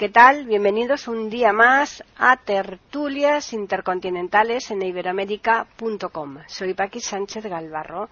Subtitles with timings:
[0.00, 0.46] ¿Qué tal?
[0.46, 6.38] Bienvenidos un día más a Tertulias Intercontinentales en iberoamérica.com.
[6.46, 8.08] Soy Paqui Sánchez Galvarro.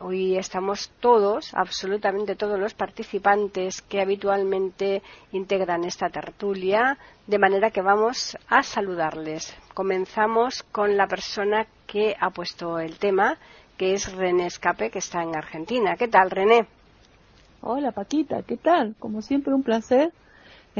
[0.00, 5.02] Hoy estamos todos, absolutamente todos los participantes que habitualmente
[5.32, 6.96] integran esta tertulia,
[7.26, 9.52] de manera que vamos a saludarles.
[9.74, 13.36] Comenzamos con la persona que ha puesto el tema,
[13.76, 15.96] que es René Escape, que está en Argentina.
[15.96, 16.68] ¿Qué tal, René?
[17.62, 18.94] Hola, Paquita, ¿qué tal?
[19.00, 20.12] Como siempre, un placer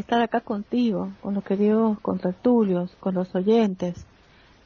[0.00, 4.06] estar acá contigo, con los queridos contertulios, con los oyentes,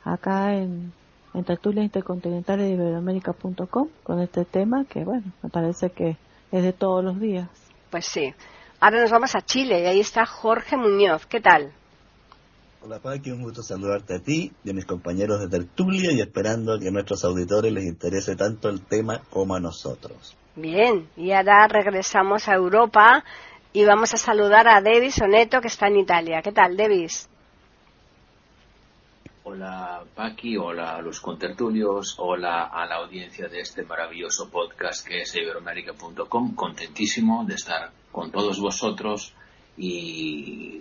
[0.05, 0.93] acá en,
[1.35, 6.17] en Tertulias Intercontinentales de Iberoamérica.com, con este tema que, bueno, me parece que
[6.53, 7.49] es de todos los días.
[7.91, 8.33] Pues sí.
[8.81, 11.27] Ahora nos vamos a Chile y ahí está Jorge Muñoz.
[11.27, 11.73] ¿Qué tal?
[12.83, 16.79] Hola Paqui, un gusto saludarte a ti y a mis compañeros de tertulia y esperando
[16.79, 20.37] que a nuestros auditores les interese tanto el tema como a nosotros.
[20.55, 23.25] Bien, y ahora regresamos a Europa
[23.75, 26.41] y vamos a saludar a Davis Oneto, que está en Italia.
[26.43, 27.29] ¿Qué tal, Davis?
[29.43, 35.23] Hola, Paqui, hola a los contertulios, hola a la audiencia de este maravilloso podcast que
[35.23, 36.55] es iberoamérica.com.
[36.55, 39.35] Contentísimo de estar con todos vosotros
[39.77, 40.81] y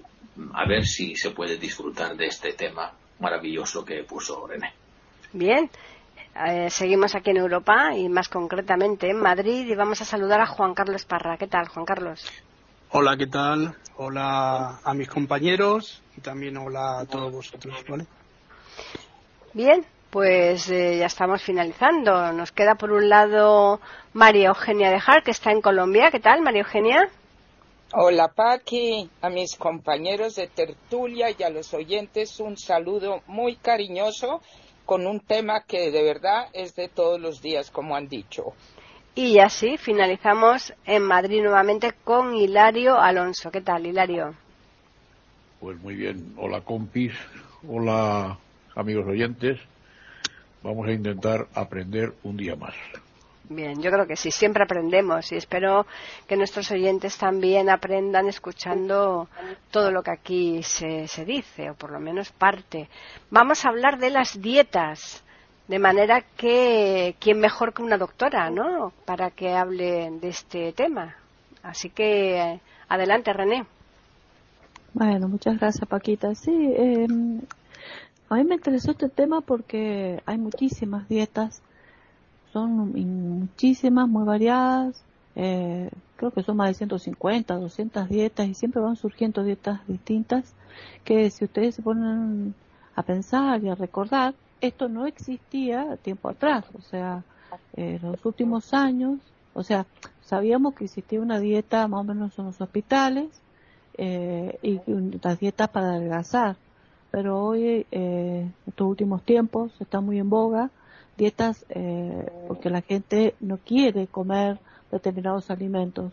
[0.54, 4.72] a ver si se puede disfrutar de este tema maravilloso que puso René.
[5.34, 5.68] Bien,
[6.46, 10.46] eh, seguimos aquí en Europa y más concretamente en Madrid y vamos a saludar a
[10.46, 11.38] Juan Carlos Parra.
[11.38, 12.32] ¿Qué tal, Juan Carlos?
[12.96, 13.76] Hola, ¿qué tal?
[13.98, 18.06] Hola a mis compañeros y también hola a todos vosotros, ¿vale?
[19.52, 22.32] Bien, pues eh, ya estamos finalizando.
[22.34, 23.82] Nos queda por un lado
[24.14, 26.12] María Eugenia Dejar, que está en Colombia.
[26.12, 27.10] ¿Qué tal, María Eugenia?
[27.94, 34.44] Hola, Paqui, a mis compañeros de tertulia y a los oyentes un saludo muy cariñoso
[34.86, 38.54] con un tema que de verdad es de todos los días, como han dicho.
[39.16, 43.52] Y así finalizamos en Madrid nuevamente con Hilario Alonso.
[43.52, 44.34] ¿Qué tal, Hilario?
[45.60, 46.34] Pues muy bien.
[46.36, 47.14] Hola, compis.
[47.68, 48.40] Hola,
[48.76, 49.60] amigos oyentes.
[50.64, 52.74] Vamos a intentar aprender un día más.
[53.50, 55.86] Bien, yo creo que sí, siempre aprendemos y espero
[56.28, 59.28] que nuestros oyentes también aprendan escuchando
[59.70, 62.90] todo lo que aquí se, se dice, o por lo menos parte.
[63.30, 65.24] Vamos a hablar de las dietas.
[65.68, 68.92] De manera que, ¿quién mejor que una doctora, ¿no?
[69.06, 71.16] Para que hable de este tema.
[71.62, 72.60] Así que,
[72.90, 73.66] adelante, René.
[74.94, 76.36] Bueno, muchas gracias, Paquita.
[76.36, 77.08] Sí, eh,
[78.30, 81.62] a mí me interesó este tema porque hay muchísimas dietas,
[82.52, 82.92] son
[83.40, 85.04] muchísimas, muy variadas.
[85.36, 90.54] Eh, creo que son más de 150, 200 dietas y siempre van surgiendo dietas distintas
[91.04, 92.54] que si ustedes se ponen
[92.96, 94.36] a pensar y a recordar,
[94.68, 97.24] esto no existía tiempo atrás, o sea,
[97.76, 99.20] en los últimos años,
[99.54, 99.86] o sea,
[100.22, 103.28] sabíamos que existía una dieta más o menos en los hospitales
[103.98, 104.80] eh, y
[105.22, 106.56] las dietas para adelgazar,
[107.12, 110.70] pero hoy, eh, en estos últimos tiempos, está muy en boga
[111.18, 114.60] dietas eh, porque la gente no quiere comer
[114.92, 116.12] determinados alimentos,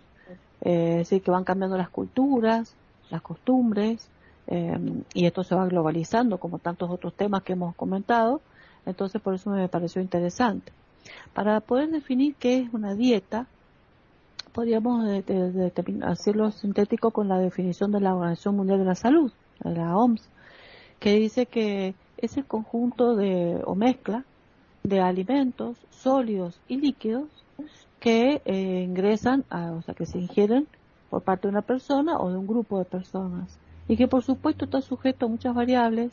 [0.63, 2.75] eh, así que van cambiando las culturas,
[3.11, 4.09] las costumbres,
[4.51, 4.79] eh,
[5.15, 8.41] y esto se va globalizando como tantos otros temas que hemos comentado,
[8.85, 10.73] entonces por eso me pareció interesante.
[11.33, 13.47] Para poder definir qué es una dieta,
[14.53, 15.09] podríamos
[16.03, 20.29] hacerlo sintético con la definición de la Organización Mundial de la Salud, la OMS,
[20.99, 24.25] que dice que es el conjunto de o mezcla
[24.83, 27.29] de alimentos sólidos y líquidos
[28.01, 30.67] que eh, ingresan, a, o sea, que se ingieren
[31.11, 33.59] por parte de una persona o de un grupo de personas
[33.91, 36.13] y que por supuesto está sujeto a muchas variables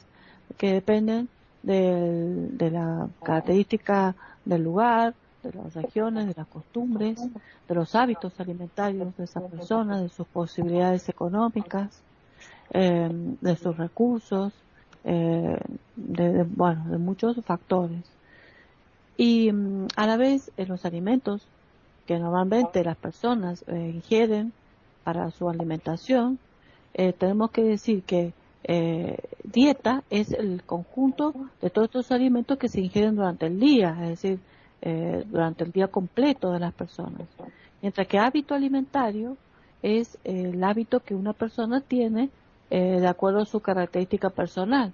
[0.58, 1.30] que dependen
[1.62, 4.16] de, de la característica
[4.46, 5.14] del lugar,
[5.44, 7.22] de las regiones, de las costumbres,
[7.68, 12.02] de los hábitos alimentarios de esa persona, de sus posibilidades económicas,
[12.72, 13.10] eh,
[13.42, 14.54] de sus recursos,
[15.04, 15.60] eh,
[15.96, 18.02] de, bueno, de muchos factores.
[19.18, 21.46] Y mm, a la vez, en los alimentos
[22.08, 24.52] que normalmente las personas eh, ingieren
[25.04, 26.40] para su alimentación,
[26.98, 28.34] eh, tenemos que decir que
[28.64, 33.96] eh, dieta es el conjunto de todos estos alimentos que se ingieren durante el día,
[34.02, 34.40] es decir,
[34.82, 37.22] eh, durante el día completo de las personas.
[37.82, 39.38] Mientras que hábito alimentario
[39.82, 42.30] es el hábito que una persona tiene
[42.70, 44.92] eh, de acuerdo a su característica personal.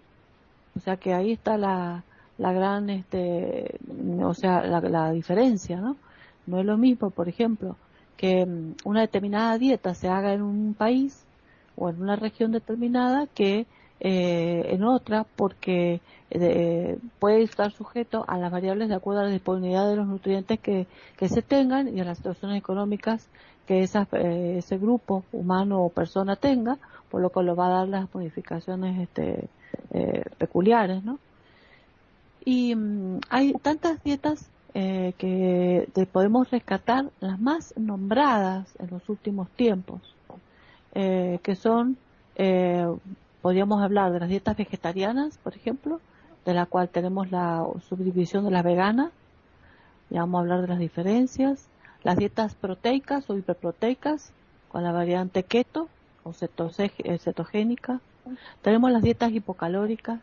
[0.75, 2.03] O sea que ahí está la,
[2.37, 3.79] la gran, este,
[4.21, 5.95] o sea, la, la diferencia, ¿no?
[6.45, 7.77] No es lo mismo, por ejemplo,
[8.17, 11.25] que mm, una determinada dieta se haga en un país
[11.75, 13.65] o en una región determinada que
[13.99, 19.29] eh, en otra porque eh, puede estar sujeto a las variables de acuerdo a la
[19.29, 20.87] disponibilidad de los nutrientes que,
[21.17, 23.29] que se tengan y a las situaciones económicas
[23.67, 26.77] que esa, eh, ese grupo humano o persona tenga,
[27.09, 29.47] por lo que lo va a dar las modificaciones este,
[29.91, 31.19] eh, peculiares, ¿no?
[32.45, 39.49] Y mm, hay tantas dietas eh, que podemos rescatar las más nombradas en los últimos
[39.51, 40.01] tiempos,
[40.93, 41.97] eh, que son,
[42.35, 42.85] eh,
[43.41, 45.99] podríamos hablar de las dietas vegetarianas, por ejemplo,
[46.45, 49.11] de la cual tenemos la subdivisión de las veganas,
[50.09, 51.67] ya vamos a hablar de las diferencias,
[52.03, 54.31] las dietas proteicas o hiperproteicas,
[54.69, 55.87] con la variante keto
[56.23, 58.01] o cetogénica,
[58.61, 60.19] tenemos las dietas hipocalóricas,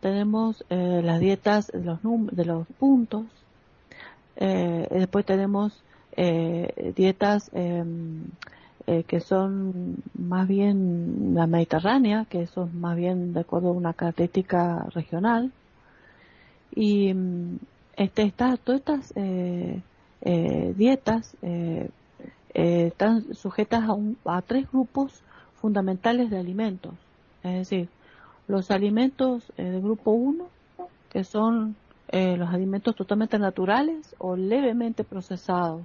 [0.00, 3.24] tenemos eh, las dietas de los, de los puntos,
[4.36, 5.82] eh, después tenemos
[6.16, 8.24] eh, dietas em,
[8.86, 13.92] eh, que son más bien la mediterránea, que son más bien de acuerdo a una
[13.92, 15.52] característica regional.
[16.74, 17.58] Y mm,
[17.96, 19.80] este, está, todas estas eh,
[20.22, 21.36] eh, dietas
[22.54, 25.22] están sujetas a, a tres grupos
[25.60, 26.94] fundamentales de alimentos.
[27.42, 27.88] Es decir,
[28.48, 30.46] los alimentos del grupo 1,
[31.10, 31.76] que son
[32.08, 35.82] eh, los alimentos totalmente naturales o levemente procesados.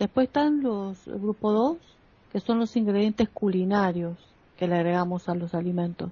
[0.00, 1.76] Después están los grupo 2,
[2.32, 4.16] que son los ingredientes culinarios
[4.56, 6.10] que le agregamos a los alimentos.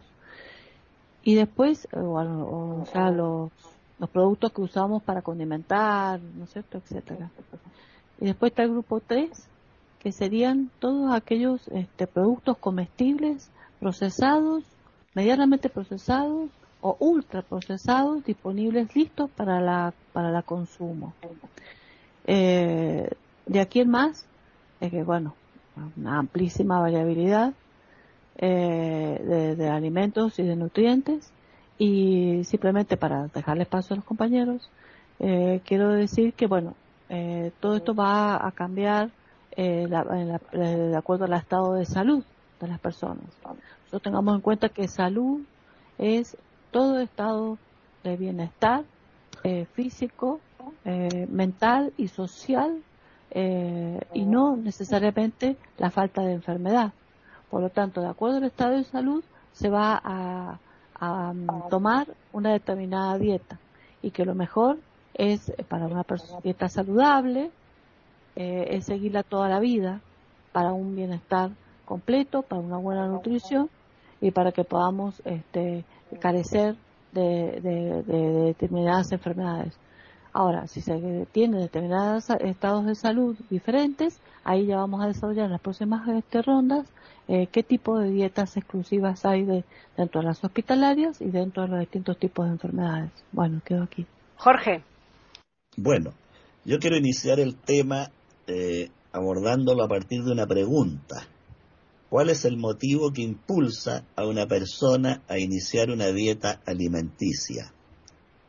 [1.23, 3.51] Y después, eh, o, sea, los,
[3.99, 7.31] los productos que usamos para condimentar, ¿no es cierto?, etcétera.
[8.21, 9.31] Y después está el grupo 3,
[10.01, 13.51] que serían todos aquellos este, productos comestibles,
[13.81, 14.65] procesados,
[15.15, 16.51] medianamente procesados,
[16.83, 21.13] o ultraprocesados disponibles listos para la para la consumo.
[22.25, 23.09] Eh,
[23.49, 24.27] de aquí en más,
[24.81, 25.35] es que bueno,
[25.97, 27.53] una amplísima variabilidad
[28.37, 31.33] eh, de, alimentos y de nutrientes
[31.79, 34.71] y simplemente para dejarles paso a los compañeros,
[35.19, 36.75] eh, quiero decir que bueno,
[37.61, 39.11] todo esto va a cambiar
[39.57, 42.23] de acuerdo al estado de salud
[42.61, 43.25] de las personas.
[43.43, 45.41] Nosotros tengamos en cuenta que salud
[45.97, 46.37] es
[46.71, 47.59] todo estado
[48.05, 48.85] de bienestar
[49.45, 50.41] eh, físico,
[50.85, 52.83] eh, mental y social
[53.31, 56.93] eh, y no necesariamente la falta de enfermedad.
[57.51, 60.59] Por lo tanto, de acuerdo al estado de salud, se va a,
[61.33, 63.59] mm, tomar una determinada dieta
[64.03, 64.79] y que lo mejor
[65.15, 66.05] es para una
[66.43, 67.51] dieta saludable,
[68.37, 70.01] es seguirla toda la vida
[70.53, 71.51] para un bienestar
[71.85, 73.69] completo, para una buena nutrición
[74.21, 75.85] y para que podamos este,
[76.21, 76.77] carecer
[77.13, 77.61] de,
[78.47, 79.75] determinadas enfermedades.
[80.39, 85.51] Ahora, si se tiene determinados estados de salud diferentes, ahí ya vamos a desarrollar en
[85.51, 86.87] las próximas este, rondas
[87.27, 89.65] eh, qué tipo de dietas exclusivas hay de,
[89.97, 93.11] dentro de las hospitalarias y dentro de los distintos tipos de enfermedades.
[93.33, 94.07] Bueno, quedo aquí.
[94.37, 94.85] Jorge.
[95.77, 96.13] Bueno,
[96.65, 98.13] yo quiero iniciar el tema
[98.47, 101.27] eh, abordándolo a partir de una pregunta.
[102.11, 107.73] ¿Cuál es el motivo que impulsa a una persona a iniciar una dieta alimenticia?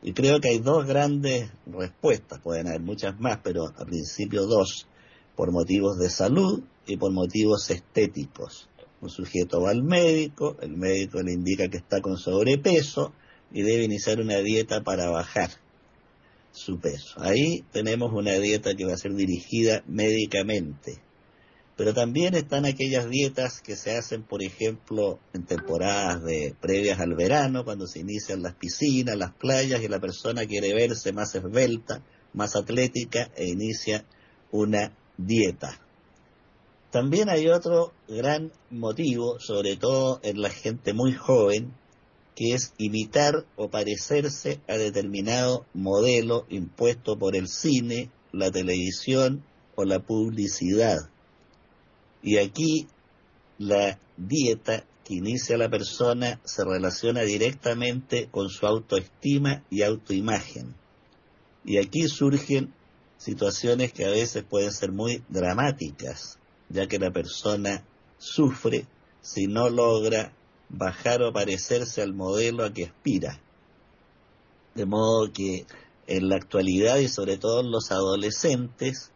[0.01, 4.87] Y creo que hay dos grandes respuestas, pueden haber muchas más, pero a principio dos,
[5.35, 8.69] por motivos de salud y por motivos estéticos.
[9.01, 13.13] Un sujeto va al médico, el médico le indica que está con sobrepeso
[13.51, 15.49] y debe iniciar una dieta para bajar
[16.51, 17.19] su peso.
[17.21, 21.01] Ahí tenemos una dieta que va a ser dirigida médicamente
[21.79, 27.15] pero también están aquellas dietas que se hacen, por ejemplo, en temporadas de previas al
[27.15, 32.03] verano, cuando se inician las piscinas, las playas y la persona quiere verse más esbelta,
[32.33, 34.03] más atlética e inicia
[34.51, 35.79] una dieta.
[36.91, 41.71] También hay otro gran motivo, sobre todo en la gente muy joven,
[42.35, 49.45] que es imitar o parecerse a determinado modelo impuesto por el cine, la televisión
[49.75, 51.09] o la publicidad.
[52.21, 52.87] Y aquí
[53.57, 60.75] la dieta que inicia la persona se relaciona directamente con su autoestima y autoimagen.
[61.65, 62.73] Y aquí surgen
[63.17, 66.37] situaciones que a veces pueden ser muy dramáticas,
[66.69, 67.85] ya que la persona
[68.17, 68.85] sufre
[69.21, 70.33] si no logra
[70.69, 73.41] bajar o parecerse al modelo a que aspira.
[74.75, 75.65] De modo que
[76.07, 79.11] en la actualidad y sobre todo en los adolescentes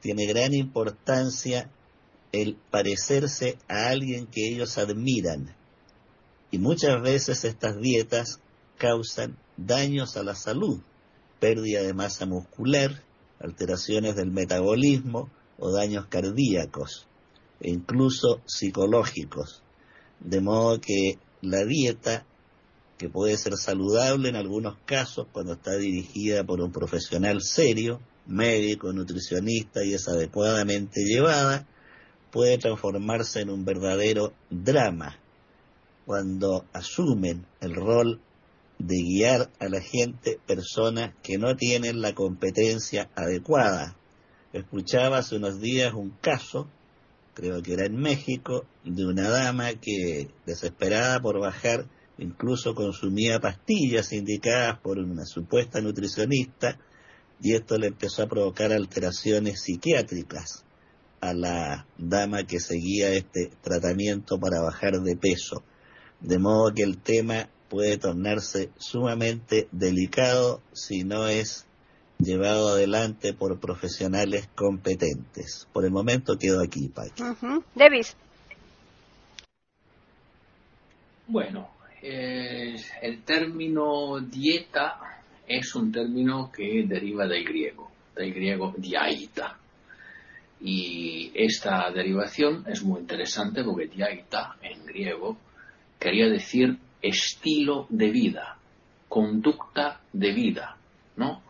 [0.00, 1.70] tiene gran importancia
[2.32, 5.54] el parecerse a alguien que ellos admiran.
[6.50, 8.40] Y muchas veces estas dietas
[8.78, 10.80] causan daños a la salud,
[11.40, 13.02] pérdida de masa muscular,
[13.40, 17.06] alteraciones del metabolismo o daños cardíacos
[17.60, 19.62] e incluso psicológicos.
[20.20, 22.24] De modo que la dieta,
[22.98, 28.92] que puede ser saludable en algunos casos cuando está dirigida por un profesional serio, médico,
[28.92, 31.66] nutricionista y es adecuadamente llevada,
[32.30, 35.18] puede transformarse en un verdadero drama
[36.04, 38.20] cuando asumen el rol
[38.78, 43.96] de guiar a la gente personas que no tienen la competencia adecuada.
[44.52, 46.68] Escuchaba hace unos días un caso,
[47.34, 51.86] creo que era en México, de una dama que, desesperada por bajar,
[52.18, 56.78] incluso consumía pastillas indicadas por una supuesta nutricionista,
[57.40, 60.65] y esto le empezó a provocar alteraciones psiquiátricas
[61.20, 65.62] a la dama que seguía este tratamiento para bajar de peso.
[66.20, 71.66] De modo que el tema puede tornarse sumamente delicado si no es
[72.18, 75.68] llevado adelante por profesionales competentes.
[75.72, 77.22] Por el momento quedo aquí, Pachi.
[77.74, 78.16] Davis.
[81.28, 81.70] Bueno,
[82.02, 89.58] eh, el término dieta es un término que deriva del griego, del griego diaita.
[90.60, 95.36] Y esta derivación es muy interesante porque diaita en griego
[95.98, 98.56] quería decir estilo de vida,
[99.08, 100.76] conducta de vida,
[101.16, 101.42] ¿no?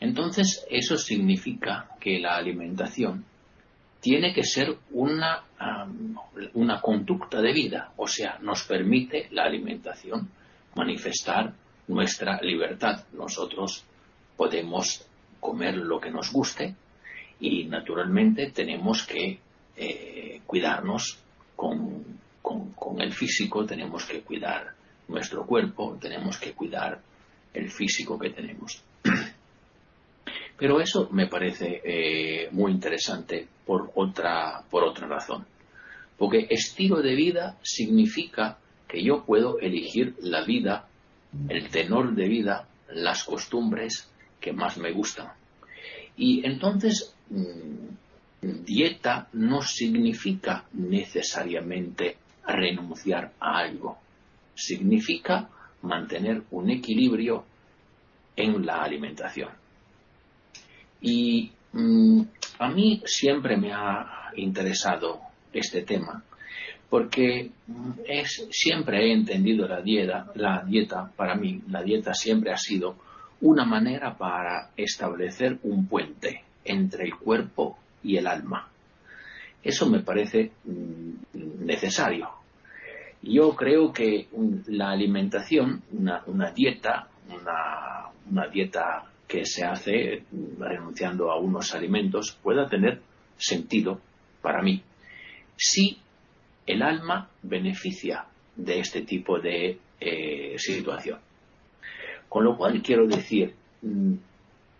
[0.00, 3.24] Entonces, eso significa que la alimentación
[4.00, 5.42] tiene que ser una,
[6.54, 10.30] una conducta de vida, o sea, nos permite la alimentación
[10.76, 11.52] manifestar
[11.88, 13.04] nuestra libertad.
[13.12, 13.84] Nosotros
[14.36, 15.04] podemos
[15.40, 16.76] comer lo que nos guste
[17.40, 19.38] y naturalmente tenemos que
[19.76, 21.18] eh, cuidarnos
[21.54, 22.04] con,
[22.42, 24.74] con el físico, tenemos que cuidar
[25.08, 27.00] nuestro cuerpo, tenemos que cuidar
[27.54, 28.82] el físico que tenemos.
[30.58, 35.46] Pero eso me parece eh, muy interesante por otra, por otra razón.
[36.16, 40.88] Porque estilo de vida significa que yo puedo elegir la vida,
[41.48, 45.28] el tenor de vida, las costumbres que más me gustan.
[46.16, 47.14] Y entonces,
[48.40, 52.16] dieta no significa necesariamente
[52.46, 53.98] renunciar a algo
[54.54, 55.48] significa
[55.82, 57.44] mantener un equilibrio
[58.36, 59.50] en la alimentación.
[61.00, 62.22] Y mm,
[62.58, 65.20] a mí siempre me ha interesado
[65.52, 66.24] este tema
[66.90, 72.52] porque mm, es, siempre he entendido la dieta, la dieta, para mí, la dieta siempre
[72.52, 72.96] ha sido
[73.40, 78.68] una manera para establecer un puente entre el cuerpo y el alma.
[79.62, 82.38] Eso me parece mm, necesario,
[83.22, 84.28] yo creo que
[84.66, 90.22] la alimentación, una, dieta, una, dieta que se hace
[90.58, 93.00] renunciando a unos alimentos, pueda tener
[93.36, 94.00] sentido
[94.40, 94.82] para mí
[95.56, 95.98] si
[96.66, 101.18] el alma beneficia de este tipo de eh, situación.
[102.28, 104.14] Con lo cual quiero decir, mm,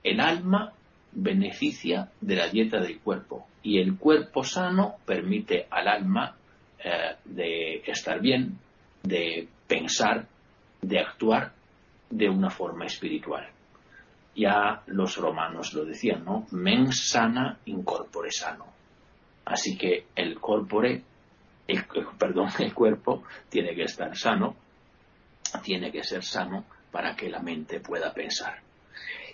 [0.04, 0.72] el alma
[1.20, 6.36] beneficia de la dieta del cuerpo y el cuerpo sano permite al alma
[6.78, 8.58] eh, de estar bien,
[9.02, 10.26] de pensar,
[10.80, 11.52] de actuar
[12.08, 13.48] de una forma espiritual.
[14.36, 16.46] Ya los romanos lo decían, ¿no?
[16.52, 18.66] Mens sana incorpore sano.
[19.44, 21.02] Así que el corpore,
[21.66, 21.84] el,
[22.18, 24.54] perdón, el cuerpo tiene que estar sano,
[25.62, 28.67] tiene que ser sano para que la mente pueda pensar.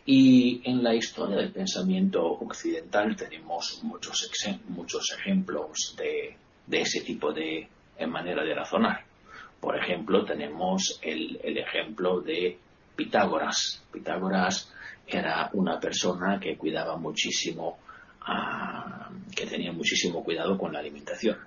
[0.06, 4.28] Y en la historia del pensamiento occidental tenemos muchos,
[4.68, 7.68] muchos ejemplos de de ese tipo de
[8.08, 9.04] manera de razonar.
[9.60, 12.58] Por ejemplo, tenemos el, ejemplo de
[12.96, 13.82] Pitágoras.
[13.92, 14.72] Pitágoras
[15.06, 17.78] era una persona que cuidaba muchísimo,
[19.34, 21.38] que tenía muchísimo cuidado con la alimentación.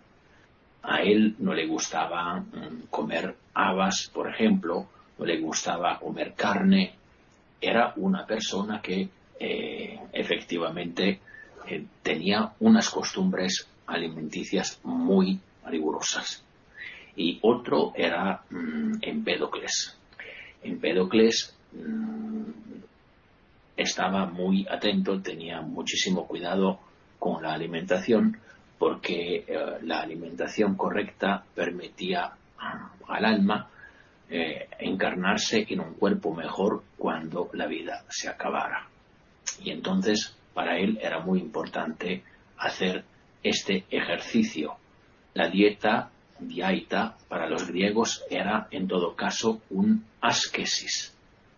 [0.84, 4.88] A él no le gustaba mm, comer habas, por ejemplo,
[5.18, 6.94] no le gustaba comer carne.
[7.60, 9.10] Era una persona que
[9.40, 11.20] eh, efectivamente
[11.68, 16.44] eh, tenía unas costumbres alimenticias muy rigurosas.
[17.16, 19.98] Y otro era mm, Empédocles.
[20.64, 22.44] Empédocles mm,
[23.76, 26.80] estaba muy atento, tenía muchísimo cuidado
[27.20, 28.38] con la alimentación
[28.78, 32.32] porque eh, la alimentación correcta permitía
[33.08, 33.70] al alma
[34.30, 38.88] eh, encarnarse en un cuerpo mejor cuando la vida se acabara.
[39.62, 42.24] Y entonces para él era muy importante
[42.58, 43.06] hacer
[43.44, 44.76] este ejercicio.
[45.34, 51.16] La dieta diaita para los griegos era en todo caso un askesis,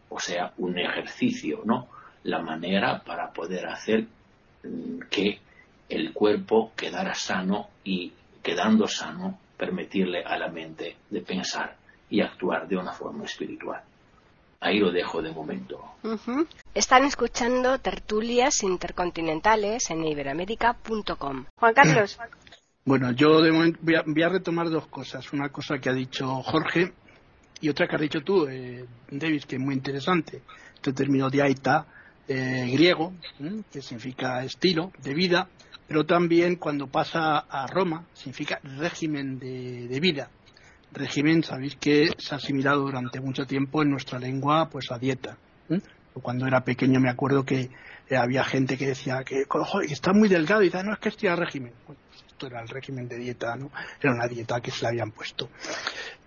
[0.10, 1.88] o sea, un ejercicio, ¿no?
[2.24, 4.06] La manera para poder hacer
[4.64, 5.40] mm, que
[5.90, 11.79] el cuerpo quedara sano y quedando sano permitirle a la mente de pensar
[12.10, 13.82] y actuar de una forma espiritual.
[14.62, 15.82] Ahí lo dejo de momento.
[16.74, 21.46] Están escuchando tertulias intercontinentales en iberamérica.com.
[21.56, 22.20] Juan Carlos.
[22.86, 25.32] Bueno, yo de momento voy a, retomar dos cosas.
[25.32, 26.92] Una cosa que ha dicho Jorge
[27.62, 30.42] y otra que has dicho tú, eh, David, que es muy interesante.
[30.74, 31.86] Este término de aita
[32.28, 33.14] eh, griego,
[33.72, 35.50] que significa estilo de vida,
[35.88, 40.32] pero también cuando pasa a Roma significa régimen de vida
[40.92, 45.38] régimen, sabéis que se ha asimilado durante mucho tiempo en nuestra lengua pues la dieta.
[46.14, 47.70] Cuando era pequeño me acuerdo que
[48.10, 49.46] eh, había gente que decía que
[49.88, 51.74] está muy delgado y dice, no es que estoy al régimen.
[51.86, 53.72] Pues esto era el régimen de dieta, ¿no?
[54.02, 55.50] Era una dieta que se le habían puesto.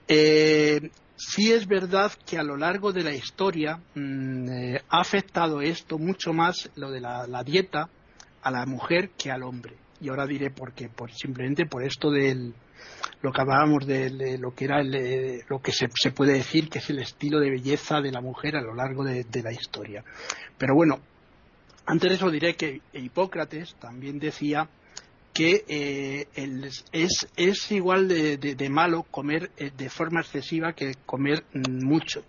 [0.07, 5.61] Eh, sí es verdad que a lo largo de la historia mm, eh, ha afectado
[5.61, 7.89] esto mucho más lo de la, dieta
[8.43, 9.77] a la mujer que al hombre.
[10.01, 12.55] Y ahora diré por qué, por, simplemente por esto del,
[13.23, 16.99] lo que hablábamos de, lo que era lo que se, puede decir que es el
[16.99, 20.05] estilo de belleza de la mujer a lo largo de, la historia.
[20.59, 21.01] Pero bueno,
[21.87, 24.69] antes de eso diré que Hipócrates también decía
[25.33, 26.27] que eh,
[26.93, 32.25] es, igual de, malo comer eh, de forma excesiva que comer mucho,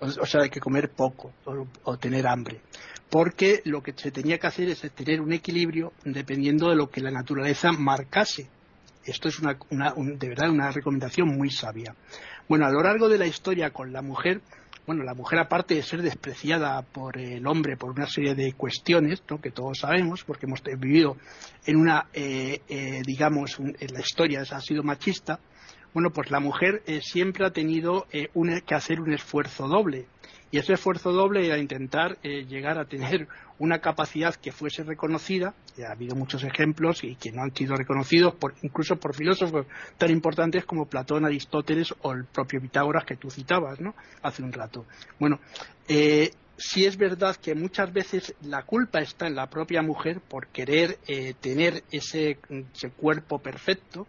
[0.00, 1.32] o, sea, que comer poco
[1.84, 2.60] o, tener hambre
[3.10, 7.00] porque lo que se tenía que hacer es tener un equilibrio dependiendo de lo que
[7.00, 8.50] la naturaleza marcase
[9.10, 11.94] esto es una, de verdad una recomendación muy sabia.
[12.48, 14.40] Bueno, a lo largo de la historia con la mujer,
[14.88, 19.22] bueno, la mujer aparte de ser despreciada por el hombre por una serie de cuestiones,
[19.42, 21.18] que todos sabemos, porque hemos vivido
[21.66, 25.40] en una, eh, eh, digamos, en la historia ha sido machista,
[25.92, 30.06] bueno, pues la mujer eh, siempre ha tenido que hacer un esfuerzo doble.
[30.50, 33.28] Y ese esfuerzo doble era intentar llegar a tener
[33.58, 37.76] una capacidad que fuese reconocida, y ha habido muchos ejemplos y que no han sido
[37.76, 39.66] reconocidos incluso por filósofos
[39.96, 43.78] tan importantes como Platón, Aristóteles o el propio Pitágoras que tú citabas
[44.22, 44.86] hace un rato.
[45.18, 45.40] Bueno,
[45.88, 50.48] eh, sí es verdad que muchas veces la culpa está en la propia mujer por
[50.48, 52.38] querer eh, tener ese,
[52.96, 54.06] cuerpo perfecto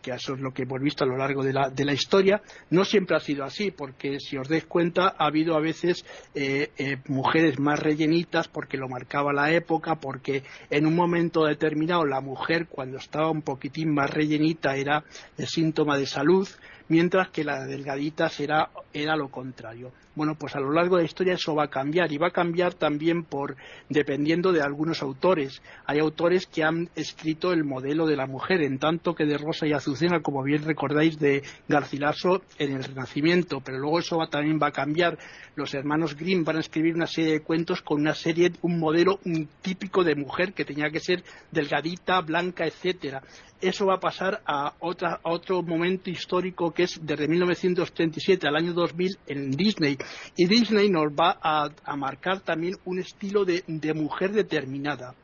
[0.00, 2.42] que eso es lo que hemos visto a lo largo de la, de la historia.
[2.70, 6.70] No siempre ha sido así, porque si os dais cuenta, ha habido a veces eh,
[6.76, 12.20] eh, mujeres más rellenitas porque lo marcaba la época, porque en un momento determinado la
[12.20, 15.04] mujer, cuando estaba un poquitín más rellenita, era
[15.36, 16.48] el síntoma de salud,
[16.88, 19.92] mientras que la delgadita era, era lo contrario.
[20.16, 22.32] Bueno, pues a lo largo de la historia eso va a cambiar y va a
[22.32, 23.56] cambiar también por
[23.88, 25.62] dependiendo de algunos autores.
[25.86, 29.68] Hay autores que han escrito el modelo de la mujer, en tanto que de Rosa
[29.68, 34.68] y Azucena, como bien recordáis, de Garcilaso en el Renacimiento, pero luego eso también va
[34.68, 35.16] a cambiar.
[35.54, 39.20] Los hermanos Grimm van a escribir una serie de cuentos con una serie, un modelo
[39.62, 43.22] típico de mujer que tenía que ser delgadita, blanca, etcétera
[43.60, 49.18] eso va a pasar a, otro momento histórico que es desde 1937 al año 2000
[49.26, 49.98] en Disney.
[50.36, 53.62] Y Disney nos va a, marcar también un estilo de,
[53.94, 55.14] mujer determinada.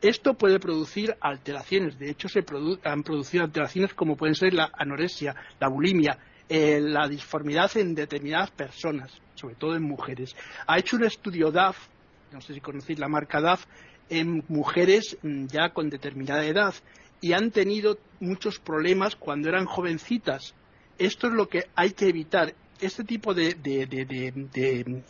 [0.00, 1.98] Esto puede producir alteraciones.
[1.98, 2.44] De hecho, se
[2.84, 8.50] han producido alteraciones como pueden ser la anorexia, la bulimia, eh, la disformidad en determinadas
[8.50, 10.36] personas, sobre todo en mujeres.
[10.66, 11.78] Ha hecho un estudio DAF,
[12.32, 13.64] no sé si conocéis la marca DAF,
[14.10, 16.74] en mujeres mm, ya con determinada edad
[17.20, 20.54] y han tenido muchos problemas cuando eran jovencitas.
[20.98, 22.54] Esto es lo que hay que evitar,
[22.86, 23.54] este tipo de,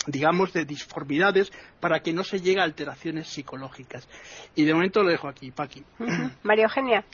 [0.06, 4.08] digamos, de disformidades para que no se llegue a alteraciones psicológicas.
[4.54, 5.84] Y de momento lo dejo aquí, Paqui.
[6.42, 7.04] María Eugenia.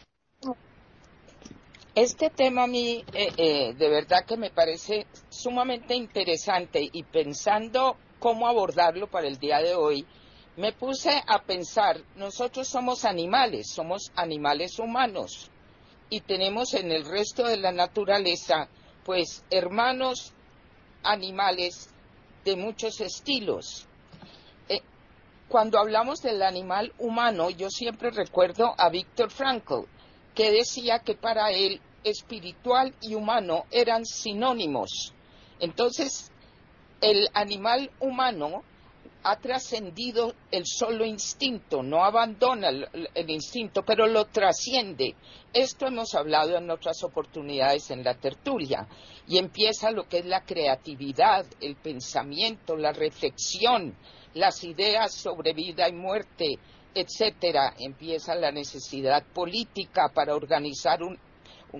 [1.94, 7.96] Este tema a mí eh, eh, de verdad que me parece sumamente interesante y pensando
[8.20, 10.06] cómo abordarlo para el día de hoy,
[10.56, 15.50] me puse a pensar, nosotros somos animales, somos animales humanos
[16.10, 18.68] y tenemos en el resto de la naturaleza
[19.04, 20.34] pues hermanos
[21.02, 21.90] animales
[22.44, 23.86] de muchos estilos.
[24.68, 24.80] Eh,
[25.48, 29.84] cuando hablamos del animal humano, yo siempre recuerdo a Víctor Frankl,
[30.34, 35.12] que decía que para él espiritual y humano eran sinónimos.
[35.58, 36.30] Entonces,
[37.00, 38.62] el animal humano
[39.22, 45.14] ha trascendido el solo instinto, no abandona el, instinto, pero lo trasciende.
[45.52, 48.86] Esto hemos hablado en otras oportunidades en la tertulia
[49.28, 53.94] y empieza lo que es la creatividad, el pensamiento, la reflexión,
[54.34, 56.58] las ideas sobre vida y muerte,
[56.94, 57.74] etcétera.
[57.78, 61.00] Empieza la necesidad política para organizar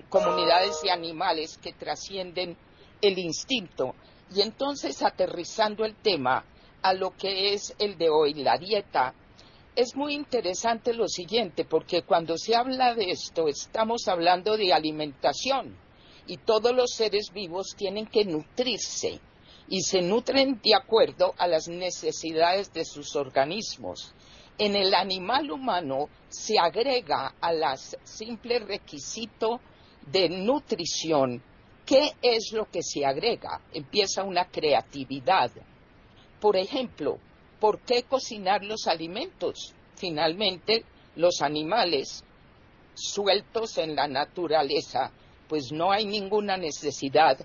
[0.09, 2.55] comunidades de animales que trascienden
[3.01, 3.95] el instinto.
[4.33, 6.45] Y entonces, aterrizando el tema
[6.81, 9.13] a lo que es el de hoy, la dieta,
[9.75, 15.77] es muy interesante lo siguiente, porque cuando se habla de esto, estamos hablando de alimentación
[16.27, 19.19] y todos los seres vivos tienen que nutrirse
[19.69, 24.13] y se nutren de acuerdo a las necesidades de sus organismos.
[24.57, 29.61] En el animal humano se agrega a las simple requisito
[30.07, 31.41] de nutrición.
[31.85, 33.61] ¿Qué es lo que se agrega?
[33.73, 35.51] Empieza una creatividad.
[36.41, 37.19] Por ejemplo,
[37.59, 39.75] ¿por qué cocinar los alimentos?
[39.95, 40.83] Finalmente,
[41.15, 42.23] los animales
[42.95, 45.11] sueltos en la naturaleza,
[45.47, 47.37] pues no hay ninguna necesidad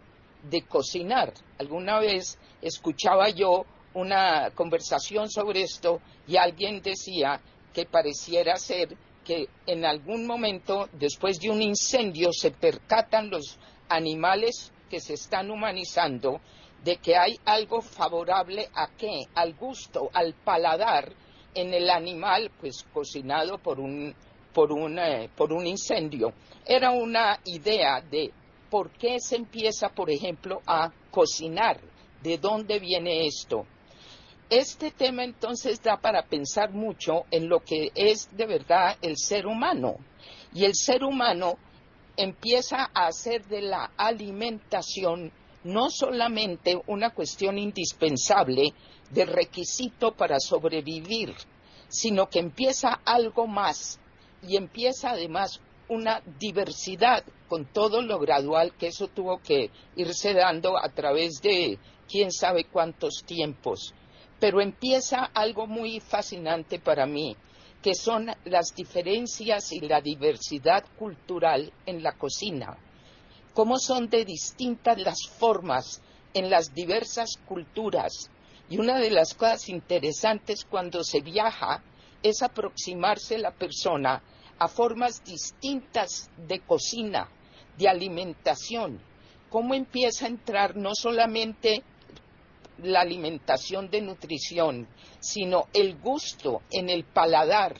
[0.43, 1.35] de cocinar.
[1.59, 7.43] Alguna vez escuchaba yo una conversación sobre esto y alguien decía
[7.75, 13.59] que pareciera ser que en algún momento, después de un incendio, se percatan los
[13.91, 16.41] animales que se están humanizando
[16.85, 21.12] de que hay algo favorable a qué, al gusto, al paladar
[21.55, 24.15] en el animal, pues cocinado por un,
[24.53, 26.33] por un, eh, por un incendio.
[26.65, 28.33] Era una idea de
[28.71, 31.81] por qué se empieza, por ejemplo, a cocinar,
[32.23, 33.67] de dónde viene esto.
[34.49, 39.47] Este tema entonces da para pensar mucho en lo que es de verdad el ser
[39.47, 39.97] humano.
[40.55, 41.57] Y el ser humano
[42.17, 45.33] empieza a hacer de la alimentación
[45.67, 48.73] no solamente una cuestión indispensable
[49.11, 51.35] de requisito para sobrevivir,
[51.89, 53.99] sino que empieza algo más
[54.47, 60.77] y empieza además una diversidad con todo lo gradual que eso tuvo que irse dando
[60.77, 63.93] a través de quién sabe cuántos tiempos.
[64.39, 67.37] Pero empieza algo muy fascinante para mí,
[67.83, 72.77] que son las diferencias y la diversidad cultural en la cocina.
[73.57, 76.03] Cómo son de distintas las formas
[76.35, 78.31] en las diversas culturas.
[78.69, 81.83] Y una de las cosas interesantes cuando se viaja
[82.23, 84.23] es aproximarse la persona
[84.59, 87.31] a formas distintas de cocina,
[87.79, 89.01] de alimentación.
[89.49, 91.83] Cómo empieza a entrar no solamente
[92.83, 94.87] la alimentación de nutrición,
[95.19, 97.75] sino el gusto en el paladar,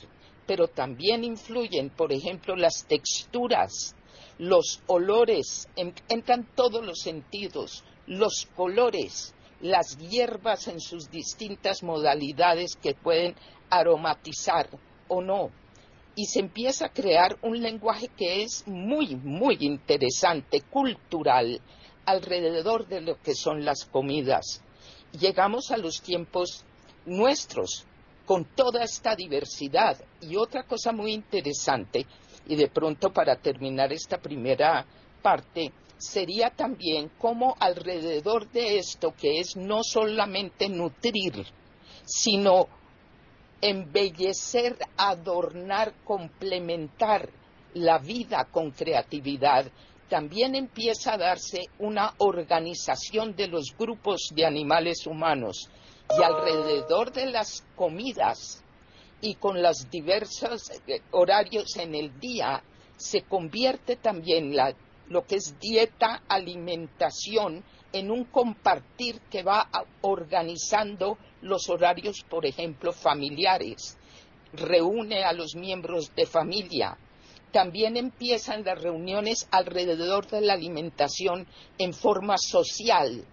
[0.47, 3.95] pero también influyen, por ejemplo, las texturas,
[4.37, 12.93] los olores, entran todos los sentidos, los colores, las hierbas en sus distintas modalidades que
[12.93, 13.35] pueden
[13.69, 14.69] aromatizar
[15.07, 15.49] o no.
[16.15, 21.61] Y se empieza a crear un lenguaje que es muy, muy interesante, cultural,
[22.05, 24.61] alrededor de lo que son las comidas
[25.11, 26.63] llegamos a los tiempos
[27.05, 27.85] nuestros
[28.25, 29.97] con toda esta diversidad.
[30.21, 32.05] Y otra cosa muy interesante,
[32.47, 34.85] y de pronto para terminar esta primera
[35.21, 41.45] parte, sería también cómo alrededor de esto, que es no solamente nutrir,
[42.05, 42.67] sino
[43.61, 47.29] embellecer, adornar, complementar
[47.73, 49.65] la vida con creatividad,
[50.09, 55.69] también empieza a darse una organización de los grupos de animales humanos
[56.17, 58.63] y alrededor de las comidas
[59.21, 62.63] y con los diversos eh, horarios en el día
[62.97, 64.55] se convierte también
[65.09, 69.69] lo que es dieta, alimentación, en un compartir que va
[70.01, 73.97] organizando los horarios, por ejemplo, familiares.
[74.53, 76.97] Reúne a los miembros de familia,
[77.51, 83.25] también empiezan las reuniones alrededor de la alimentación en forma social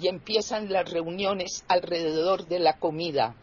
[0.00, 3.36] y empiezan las reuniones alrededor de la comida.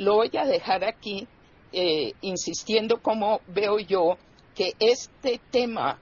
[0.00, 1.28] Lo voy a dejar aquí
[1.72, 4.16] eh, insistiendo como veo yo
[4.54, 5.98] que este tema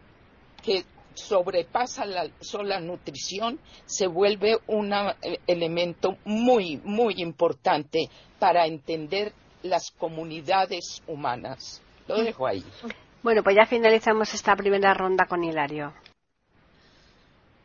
[0.63, 0.85] que
[1.15, 8.09] sobrepasa la sola nutrición se vuelve un eh, elemento muy, muy importante
[8.39, 9.33] para entender
[9.65, 11.83] las comunidades humanas.
[12.07, 12.63] Lo dejo ahí.
[13.25, 15.93] Bueno, pues ya finalizamos esta primera ronda con Hilario.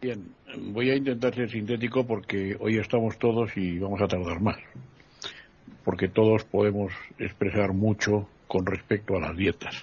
[0.02, 0.34] Bien,
[0.72, 4.58] voy a intentar ser sintético porque hoy estamos todos y vamos a tardar más.
[5.84, 9.76] Porque todos podemos expresar mucho con respecto a las dietas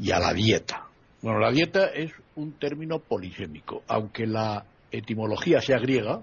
[0.00, 0.86] y a la dieta.
[1.20, 6.22] Bueno, la dieta es un término polisémico, aunque la etimología sea griega,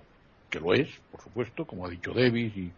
[0.50, 2.72] que lo es, por supuesto, como ha dicho Davis, y,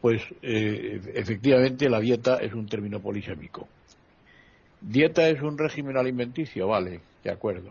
[0.00, 3.68] pues eh, efectivamente la dieta es un término polisémico.
[4.80, 7.70] Dieta es un régimen alimenticio, vale, de acuerdo.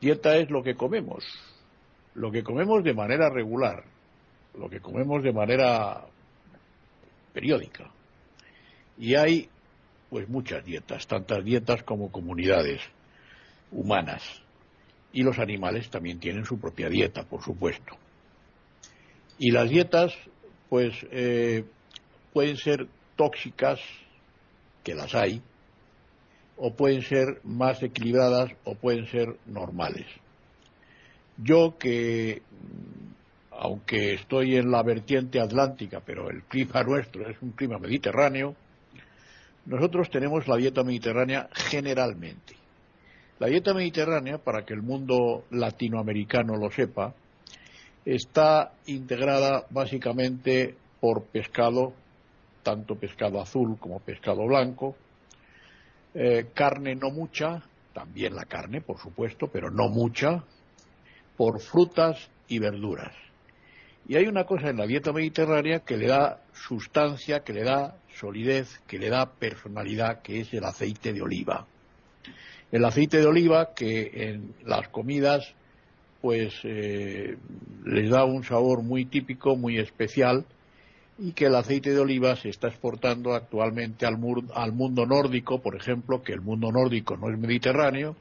[0.00, 1.24] Dieta es lo que comemos,
[2.14, 3.84] lo que comemos de manera regular,
[4.58, 6.06] lo que comemos de manera
[7.32, 7.90] periódica.
[8.98, 9.48] Y hay
[10.10, 12.80] pues muchas dietas, tantas dietas como comunidades.
[13.72, 14.22] humanas.
[15.12, 17.96] Y los animales también tienen su propia dieta, por supuesto.
[19.38, 20.14] Y las dietas,
[20.68, 21.64] pues, eh,
[22.32, 22.86] pueden ser
[23.16, 23.80] tóxicas,
[24.84, 25.42] que las hay,
[26.56, 30.06] o pueden ser más equilibradas o pueden ser normales.
[31.36, 32.42] Yo que,
[33.58, 38.54] aunque estoy en la vertiente atlántica, pero el clima nuestro es un clima mediterráneo,
[39.66, 42.54] nosotros tenemos la dieta mediterránea generalmente.
[43.38, 47.14] La dieta mediterránea, para que el mundo latinoamericano lo sepa,
[48.04, 51.94] está integrada básicamente por pescado,
[52.62, 54.96] tanto pescado azul como pescado blanco,
[56.14, 57.62] eh, carne no mucha,
[57.92, 60.44] también la carne, por supuesto, pero no mucha,
[61.36, 63.14] por frutas y verduras.
[64.06, 67.96] Y hay una cosa en la dieta mediterránea que le da sustancia, que le da
[68.14, 71.66] solidez, que le da personalidad, que es el aceite de oliva.
[72.70, 75.54] El aceite de oliva que en las comidas
[76.20, 77.36] pues eh,
[77.84, 80.46] les da un sabor muy típico, muy especial
[81.18, 84.18] y que el aceite de oliva se está exportando actualmente al,
[84.54, 88.16] al, mundo nórdico, por ejemplo, que el mundo nórdico no es mediterráneo,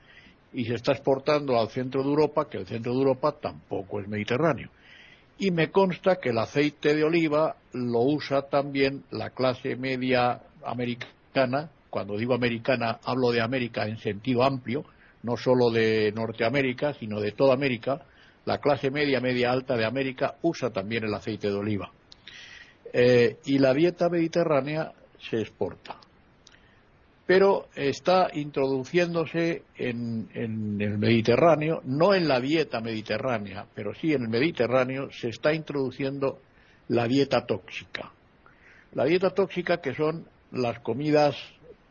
[0.53, 4.07] y se está exportando al centro de Europa, que el centro de Europa tampoco es
[4.07, 4.69] mediterráneo.
[5.37, 11.69] Y me consta que el aceite de oliva lo usa también la clase media americana,
[11.89, 14.85] cuando digo americana hablo de América en sentido amplio,
[15.23, 18.01] no solo de Norteamérica, sino de toda América,
[18.45, 21.91] la clase media, media alta de América usa también el aceite de oliva.
[22.91, 24.91] Eh, y la dieta mediterránea
[25.29, 25.97] se exporta.
[27.25, 34.29] Pero está introduciéndose en, el Mediterráneo, no en la dieta mediterránea, pero sí en el
[34.29, 36.39] Mediterráneo, se está introduciendo
[36.89, 38.11] la dieta tóxica.
[38.93, 41.35] La dieta tóxica que son las comidas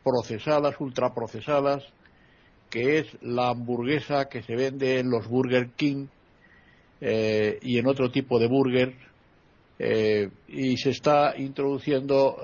[0.03, 1.83] procesadas, ultraprocesadas,
[2.69, 6.07] que es la hamburguesa que se vende en los Burger King
[7.01, 8.95] eh, y en otro tipo de burger
[9.79, 12.37] eh, y se está introduciendo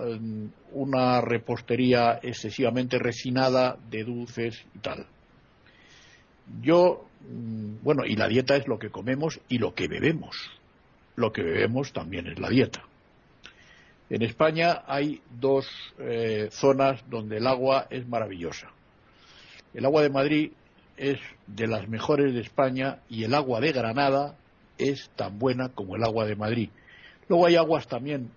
[0.72, 5.06] una repostería excesivamente resinada de dulces y tal.
[6.62, 10.36] Yo, mm, bueno, y la dieta es lo que comemos y lo que bebemos.
[11.15, 12.84] Lo que bebemos también es la dieta.
[14.10, 15.68] En España hay dos
[16.00, 18.72] eh, zonas donde el agua es maravillosa.
[19.74, 20.52] El agua de Madrid
[20.98, 24.36] es de las mejores de España y el agua de Granada
[24.80, 26.70] es tan buena como el agua de Madrid.
[27.30, 28.32] Luego hay aguas también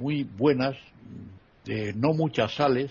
[0.00, 0.74] muy buenas,
[1.66, 2.90] de no muchas sales.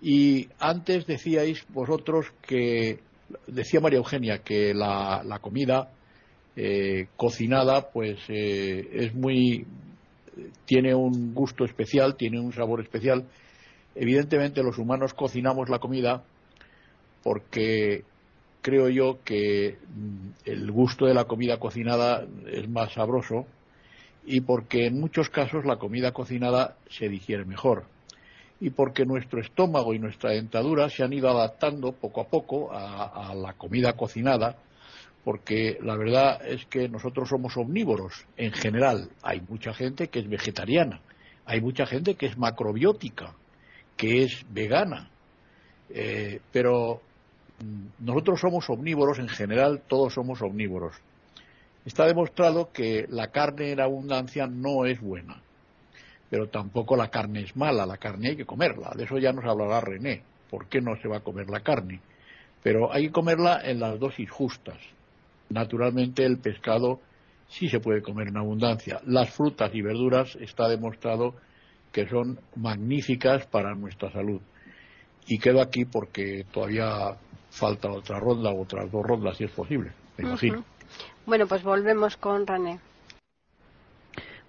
[0.00, 3.00] Y antes decíais vosotros que,
[3.48, 5.90] decía María Eugenia, que la, comida
[6.54, 9.66] eh, cocinada pues eh, es muy,
[10.64, 13.24] tiene un gusto especial, tiene un sabor especial.
[13.96, 16.22] Evidentemente los humanos cocinamos la comida
[17.24, 18.04] porque
[18.62, 23.46] creo yo que mm, el gusto de la comida cocinada es más sabroso
[24.26, 27.84] y porque en muchos casos la comida cocinada se digiere mejor
[28.60, 33.34] y porque nuestro estómago y nuestra dentadura se han ido adaptando poco a poco a,
[33.34, 34.56] la comida cocinada
[35.24, 39.08] porque la verdad es que nosotros somos omnívoros en general.
[39.22, 41.00] Hay mucha gente que es vegetariana,
[41.46, 43.34] hay mucha gente que es macrobiótica,
[43.96, 45.08] que es vegana,
[45.88, 47.00] eh, pero
[47.62, 50.94] mm, nosotros somos omnívoros en general, todos somos omnívoros.
[51.84, 55.42] Está demostrado que la carne en abundancia no es buena,
[56.30, 58.92] pero tampoco la carne es mala, la carne hay que comerla.
[58.96, 62.00] De eso ya nos hablará René, por qué no se va a comer la carne.
[62.62, 64.78] Pero hay que comerla en las dosis justas.
[65.50, 67.00] Naturalmente el pescado
[67.48, 69.00] sí se puede comer en abundancia.
[69.04, 71.34] Las frutas y verduras está demostrado
[71.92, 74.40] que son magníficas para nuestra salud.
[75.26, 77.16] Y quedo aquí porque todavía
[77.50, 80.64] falta otra ronda, otras dos rondas si es posible, me imagino.
[81.26, 82.80] Bueno, pues volvemos con René.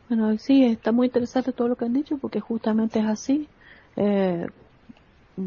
[0.09, 3.47] Bueno, sí, está muy interesante todo lo que han dicho porque justamente es así.
[3.95, 4.47] Eh,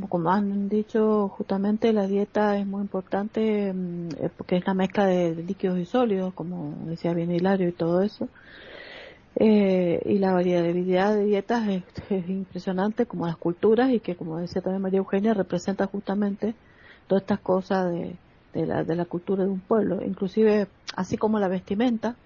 [0.08, 5.06] como han dicho, justamente la dieta es muy importante mm, eh, porque es la mezcla
[5.06, 8.28] de líquidos y sólidos, como decía bien Hilario y todo eso.
[9.36, 11.68] Eh, y la variabilidad de dietas
[12.10, 16.54] es, impresionante, como las culturas, y que, como decía también María Eugenia, representa justamente
[17.06, 18.16] todas estas cosas de,
[18.52, 22.16] de la, de la cultura de un pueblo, inclusive así como la vestimenta,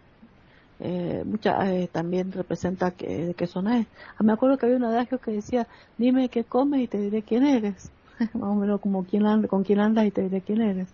[0.80, 3.86] eh, mucha, eh, también representa que, de qué zona es.
[4.18, 7.22] Ah, me acuerdo que había un adagio que decía, dime qué comes y te diré
[7.22, 7.90] quién eres,
[8.34, 10.88] más o menos como quién con quién andas y te diré quién eres.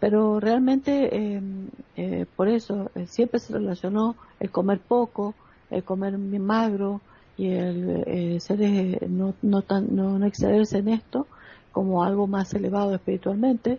[0.00, 5.34] Pero realmente, em, eh, por eso, eh, siempre se relacionó el comer poco,
[5.70, 7.00] el comer magro
[7.38, 11.26] y el ser, no, no, tan, no excederse en esto
[11.72, 13.78] como algo más elevado espiritualmente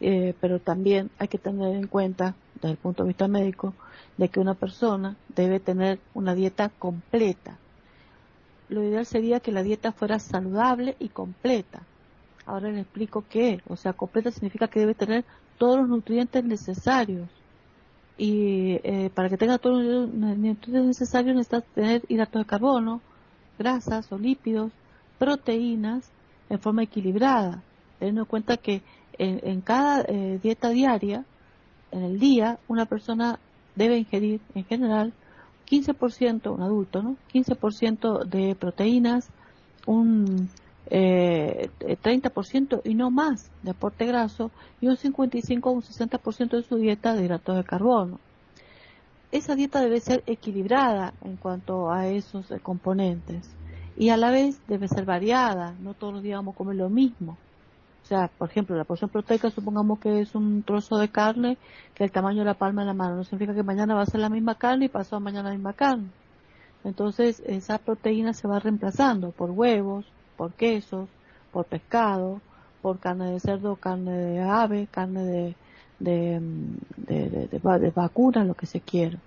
[0.00, 3.74] eh, pero también hay que tener en cuenta, desde el punto de vista médico,
[4.16, 7.56] de que una persona debe tener una dieta completa.
[8.68, 11.82] Lo ideal sería que la dieta fuera saludable y completa.
[12.44, 13.60] Ahora le explico qué.
[13.68, 15.24] O sea, completa significa que debe tener
[15.56, 17.28] todos los nutrientes necesarios.
[18.16, 23.00] Y eh, para que tenga todos los nutrientes necesarios necesita tener hidratos de carbono,
[23.58, 24.72] grasas o lípidos,
[25.18, 26.10] proteínas
[26.50, 27.62] en forma equilibrada.
[27.98, 28.82] Teniendo en cuenta que
[29.18, 31.24] en, cada eh, dieta diaria,
[31.90, 33.38] en el día, una persona
[33.74, 35.12] debe ingerir en general
[35.68, 37.16] 15%, un adulto, ¿no?
[37.32, 39.28] 15% de proteínas,
[39.86, 40.48] un
[40.90, 44.50] eh, 30% y no más de aporte graso
[44.80, 48.18] y un 55 o un 60% de su dieta de hidratos de carbono.
[49.30, 53.50] Esa dieta debe ser equilibrada en cuanto a esos componentes
[53.96, 56.88] y a la vez debe ser variada, no todos los días vamos a comer lo
[56.88, 57.36] mismo.
[58.08, 61.58] O sea, por ejemplo, la porción proteica, supongamos que es un trozo de carne
[61.92, 63.16] que el tamaño de la palma de la mano.
[63.16, 65.74] No significa que mañana va a ser la misma carne y pasado mañana la misma
[65.74, 66.08] carne.
[66.84, 70.06] Entonces, esa proteína se va reemplazando por huevos,
[70.38, 71.10] por quesos,
[71.52, 72.40] por pescado,
[72.80, 75.54] por carne de cerdo, carne de ave, carne de,
[75.98, 76.40] de,
[76.96, 79.18] de, de, vacuna, lo que se quiera.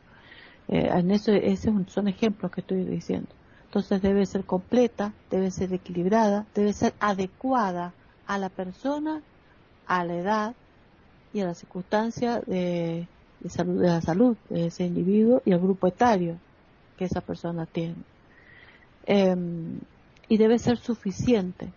[0.69, 3.29] Eh, en eso, esos son ejemplos que estoy diciendo.
[3.65, 7.93] Entonces debe ser completa, debe ser equilibrada, debe ser adecuada
[8.27, 9.21] a la persona,
[9.87, 10.55] a la edad
[11.33, 13.07] y a la circunstancia de,
[13.49, 16.37] salud, de la salud de ese individuo y al grupo etario
[16.97, 17.95] que esa persona tiene.
[19.05, 19.79] Em,
[20.29, 21.69] y debe ser suficiente,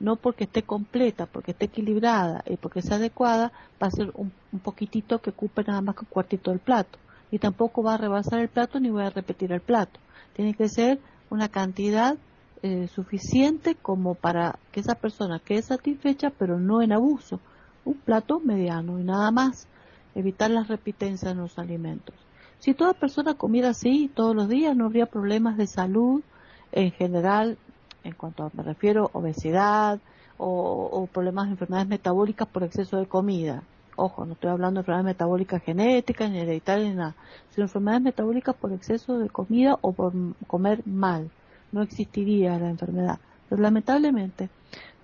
[0.00, 4.32] no porque esté completa, porque esté equilibrada y porque sea adecuada, va a ser un,
[4.62, 6.98] poquitito que ocupe nada más que un cuartito del plato.
[7.30, 10.00] Y tampoco va a rebasar el plato ni va a repetir el plato.
[10.34, 10.98] Tiene que ser
[11.30, 12.16] una cantidad
[12.64, 17.40] eh, suficiente como para que esa persona quede satisfecha, pero no en abuso.
[17.84, 19.66] Un plato mediano y nada más.
[20.14, 22.14] Evitar las repitencias en los alimentos.
[22.60, 26.22] Si toda persona comiera así todos los días, no habría problemas de salud
[26.70, 27.58] en general,
[28.04, 29.98] en cuanto a, me refiero, obesidad
[30.38, 33.64] o, problemas de enfermedades metabólicas por exceso de comida.
[33.96, 37.16] Ojo, no estoy hablando de enfermedades metabólicas genéticas, ni hereditarias, ni nada,
[37.50, 40.12] sino enfermedades metabólicas por exceso de comida o por
[40.46, 41.28] comer mal
[41.72, 43.18] no existiría la enfermedad.
[43.48, 44.48] Pero lamentablemente,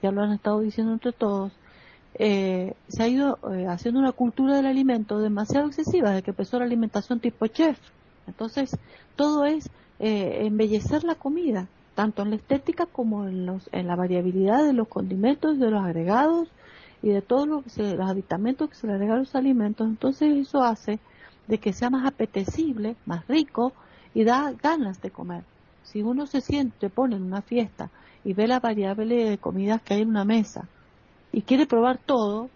[0.03, 1.53] ya lo han estado diciendo entre todos,
[2.15, 6.59] eh, se ha ido eh, haciendo una cultura del alimento demasiado excesiva desde que empezó
[6.59, 7.79] la alimentación tipo chef.
[8.27, 8.77] Entonces,
[9.17, 13.97] todo es eh, embellecer la comida, tanto en la estética como en, los, en la
[13.97, 16.49] variabilidad de los condimentos, de los agregados
[17.03, 19.87] y de todos los, los aditamentos que se le agregan a los alimentos.
[19.87, 20.99] Entonces, eso hace
[21.47, 23.73] de que sea más apetecible, más rico
[24.15, 25.43] y da ganas de comer
[25.93, 27.91] si uno se siente, pone en una fiesta
[28.25, 30.69] y ve la variable de comidas que hay en una mesa
[31.33, 32.51] y quiere probar todo,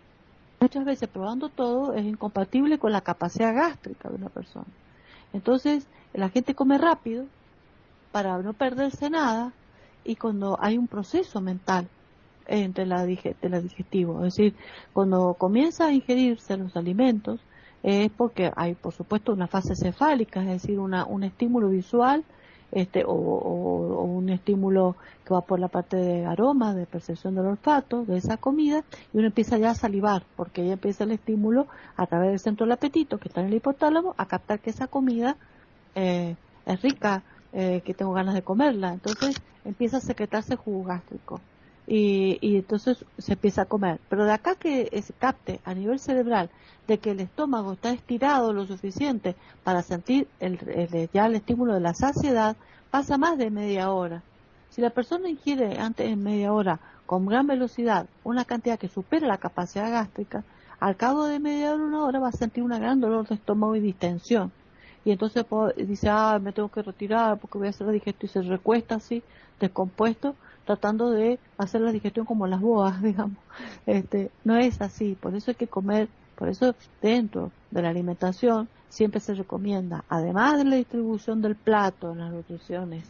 [0.61, 4.67] muchas veces probando todo es incompatible con la capacidad gástrica de una persona.
[5.33, 7.25] Entonces, la gente come rápido
[8.13, 9.53] para no perderse nada
[10.05, 11.89] y cuando hay un proceso mental
[12.47, 14.55] entre la, la digestivo, es decir,
[14.93, 17.41] cuando comienza a ingerirse los alimentos
[17.83, 22.25] es porque hay, por supuesto, una fase cefálica, es decir, una, un estímulo visual
[22.73, 28.05] este, o, un estímulo que va por la parte de aroma, de percepción del olfato,
[28.05, 28.83] de esa comida,
[29.13, 32.67] y uno empieza ya a salivar, porque ya empieza el estímulo a través del centro
[32.67, 35.37] del apetito, que está en el hipotálamo, a captar que esa comida
[35.95, 38.93] eh, es rica, eh, que tengo ganas de comerla.
[38.93, 41.41] Entonces empieza a secretarse jugo gástrico.
[41.95, 44.01] Y, y, entonces se empieza a comer.
[44.09, 46.49] Pero de acá que se capte a nivel cerebral
[46.89, 50.59] de que el estómago está estirado lo suficiente para sentir el,
[51.13, 52.57] ya el estímulo de la saciedad,
[52.91, 54.23] pasa más de media hora.
[54.71, 59.27] Si la persona ingiere antes de media hora con gran velocidad una cantidad que supera
[59.27, 60.45] la capacidad gástrica,
[60.81, 63.77] al cabo de media hora, una hora va a sentir una gran dolor de estómago
[63.77, 64.51] y distensión.
[65.05, 65.45] Y entonces
[65.77, 68.95] dice, ah, me tengo que retirar porque voy a hacer la digestión y se recuesta
[68.95, 69.23] así,
[69.61, 70.35] descompuesto,
[70.65, 73.39] tratando de hacer la digestión como las boas, digamos.
[73.87, 76.09] Este, no es así, por eso hay que comer
[76.43, 82.11] por eso dentro de la alimentación siempre se recomienda, además de la distribución del plato
[82.11, 83.05] en las nutriciones,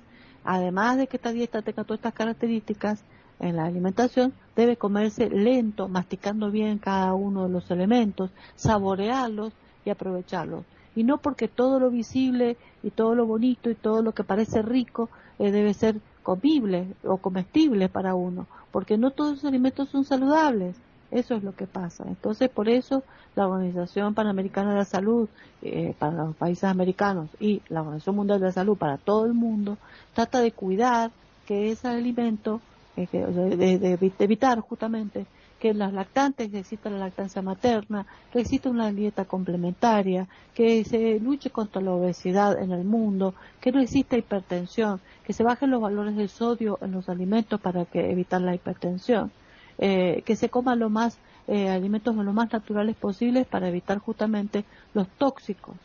[0.45, 3.03] además de que esta dieta tenga todas estas características,
[3.41, 9.55] en la alimentación debe comerse lento, masticando bien cada uno de los elementos, saborearlos
[9.87, 10.65] y aprovecharlos.
[10.95, 14.61] Y no porque todo lo visible y todo lo bonito y todo lo que parece
[14.61, 20.05] rico eh, debe ser comible o comestible para uno, porque no todos los alimentos son
[20.05, 20.77] saludables.
[21.11, 22.05] Eso es lo que pasa.
[22.07, 23.03] Entonces, por eso
[23.37, 25.29] la Organización Panamericana de la Salud
[25.61, 29.35] eh, para los países americanos y la Organización Mundial de la Salud para todo el
[29.35, 29.77] mundo
[30.15, 31.11] trata de cuidar
[31.47, 32.61] que ese alimento
[32.97, 35.27] de, evitar justamente
[35.63, 41.51] que las lactantes exista la lactancia materna, que exista una dieta complementaria, que se luche
[41.51, 46.17] contra la obesidad en el mundo, que no exista hipertensión, que se bajen los valores
[46.17, 49.31] del sodio en los alimentos para que evitar la hipertensión,
[49.79, 54.65] eh, que se coma lo más eh, alimentos lo más naturales posibles para evitar justamente
[54.95, 55.77] los tóxicos.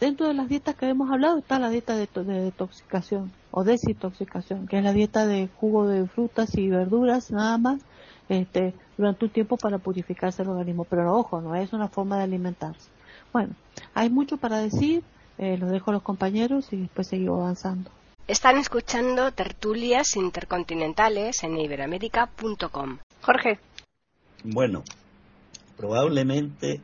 [0.00, 4.78] Dentro de las dietas que hemos hablado está la dieta de detoxicación o desintoxicación, que
[4.78, 7.82] es la dieta de jugo de frutas y verduras nada más
[8.30, 10.84] este, durante un tiempo para purificarse el organismo.
[10.84, 12.88] Pero ojo, no es una forma de alimentarse.
[13.32, 13.54] Bueno,
[13.92, 15.02] hay mucho para decir,
[15.36, 17.90] eh, lo dejo a los compañeros y después seguimos avanzando.
[18.28, 22.98] Están escuchando tertulias intercontinentales en iberamérica.com.
[23.20, 23.58] Jorge.
[24.44, 24.84] Bueno,
[25.76, 26.80] probablemente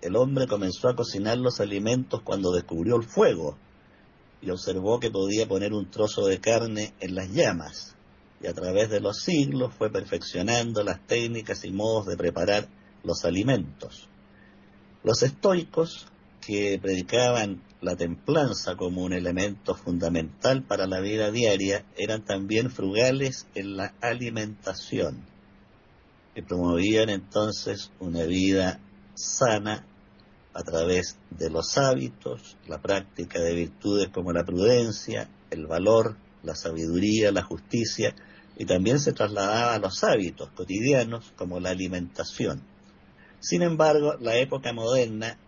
[0.00, 3.56] el hombre comenzó a cocinar los alimentos cuando descubrió el fuego
[4.40, 7.97] y observó que podía poner un trozo de carne en las llamas
[8.40, 12.68] y a través de los siglos fue perfeccionando las técnicas y modos de preparar
[13.02, 14.08] los alimentos.
[15.02, 16.06] Los estoicos,
[16.46, 23.46] que predicaban la templanza como un elemento fundamental para la vida diaria, eran también frugales
[23.54, 25.26] en la alimentación
[26.34, 28.80] y promovían entonces una vida
[29.14, 29.84] sana
[30.54, 36.54] a través de los hábitos, la práctica de virtudes como la prudencia, el valor, la
[36.54, 38.14] sabiduría, la justicia,
[38.58, 42.60] y también se trasladaba a los hábitos cotidianos como la alimentación.
[43.38, 45.38] Sin embargo, la época moderna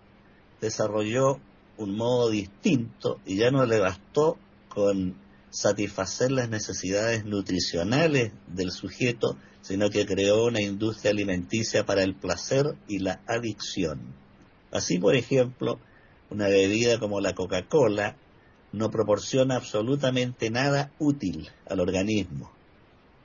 [0.60, 1.40] desarrolló
[1.76, 4.38] un modo distinto y ya no le bastó
[4.68, 5.16] con
[5.50, 12.76] satisfacer las necesidades nutricionales del sujeto, sino que creó una industria alimenticia para el placer
[12.86, 14.14] y la adicción.
[14.70, 15.80] Así, por ejemplo,
[16.30, 18.14] una bebida como la Coca-Cola
[18.72, 22.52] no proporciona absolutamente nada útil al organismo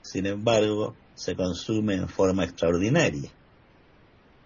[0.05, 3.31] sin embargo, se consume en forma extraordinaria.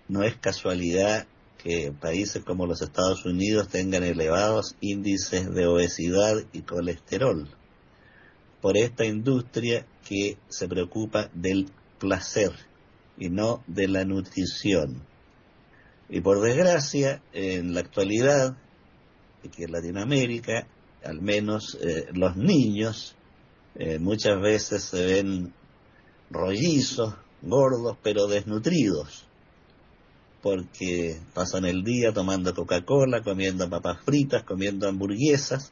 [0.07, 1.27] No es casualidad
[1.61, 7.49] que países como los Estados Unidos tengan elevados índices de obesidad y colesterol
[8.61, 12.51] por esta industria que se preocupa del placer
[13.17, 15.03] y no de la nutrición.
[16.09, 18.57] Y por desgracia, en la actualidad,
[19.55, 20.67] que en Latinoamérica,
[21.03, 23.15] al menos eh, los niños
[23.75, 25.53] eh, muchas veces se ven
[26.29, 29.25] rollizos, gordos, pero desnutridos,
[30.41, 35.71] porque pasan el día tomando Coca-Cola, comiendo papas fritas, comiendo hamburguesas,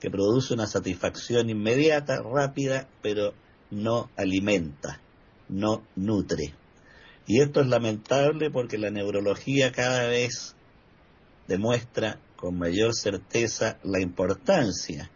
[0.00, 3.34] que produce una satisfacción inmediata, rápida, pero
[3.70, 5.00] no alimenta,
[5.48, 6.54] no nutre.
[7.26, 10.54] Y esto es lamentable porque la neurología cada vez
[11.46, 15.10] demuestra con mayor certeza la importancia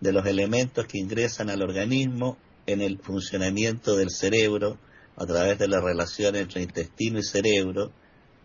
[0.00, 2.36] de los elementos que ingresan al organismo
[2.66, 4.78] en el funcionamiento del cerebro
[5.16, 7.92] a través de la relación entre intestino y cerebro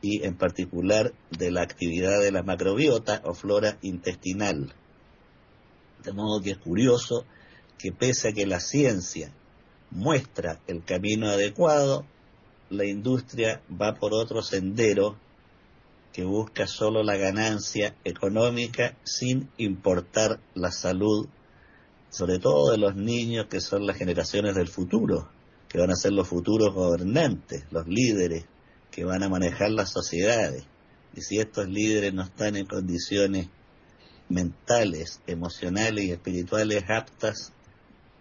[0.02, 4.74] y en particular de la actividad de la macrobiota o flora intestinal.
[6.04, 7.26] De modo que es curioso
[7.78, 9.32] que pese a que la ciencia
[9.92, 12.06] muestra el camino adecuado,
[12.70, 15.18] la industria va por otro sendero
[16.12, 21.28] que busca solo la ganancia económica sin importar la salud
[22.14, 25.30] sobre todo de los niños que son las generaciones del futuro,
[25.68, 28.46] que van a ser los futuros gobernantes, los líderes
[28.92, 30.64] que van a manejar las sociedades.
[31.16, 33.48] Y si estos líderes no están en condiciones
[34.30, 37.52] mentales, emocionales y espirituales aptas,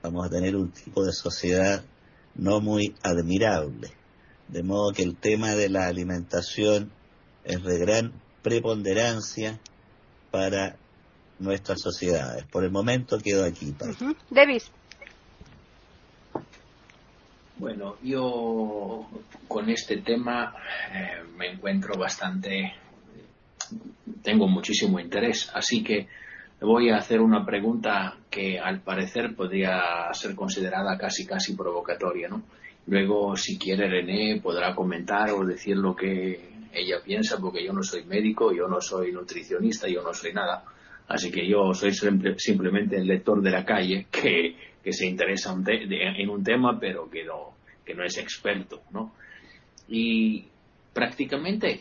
[0.03, 1.85] vamos a tener un tipo de sociedad
[2.35, 3.93] no muy admirable.
[4.49, 6.91] De modo que el tema de la alimentación
[7.45, 9.61] es de gran preponderancia
[10.31, 10.79] para
[11.43, 12.45] nuestras sociedades.
[12.45, 13.75] Por el momento quedo aquí.
[14.31, 14.63] David.
[17.59, 19.09] Bueno, yo
[19.47, 20.55] con este tema
[20.93, 22.75] eh, me encuentro bastante,
[24.23, 26.09] tengo muchísimo interés, así que
[26.61, 32.43] voy a hacer una pregunta que al parecer podría ser considerada casi casi provocatoria, ¿no?
[32.87, 37.83] Luego, si quiere René, podrá comentar o decir lo que ella piensa, porque yo no
[37.83, 40.65] soy médico, yo no soy nutricionista, yo no soy nada.
[41.09, 46.43] Así que yo soy simplemente el lector de la calle que, se interesa en un
[46.43, 49.15] tema pero que no, que no es experto, ¿no?
[49.89, 50.45] Y
[50.93, 51.81] prácticamente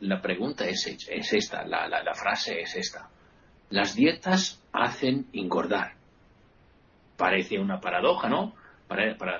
[0.00, 3.08] la pregunta es, es esta, la, la, frase es esta.
[3.70, 5.94] Las dietas hacen engordar.
[7.16, 8.54] Parece una paradoja, ¿no?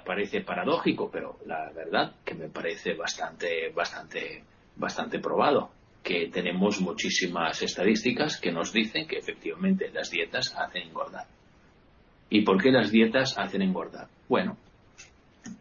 [0.05, 4.45] parece paradójico, pero la verdad que me parece bastante, bastante,
[4.77, 5.71] bastante probado
[6.03, 11.27] que tenemos muchísimas estadísticas que nos dicen que efectivamente las dietas hacen engordar.
[12.31, 14.09] ¿Y por qué las dietas hacen engordar?
[14.29, 14.57] Bueno,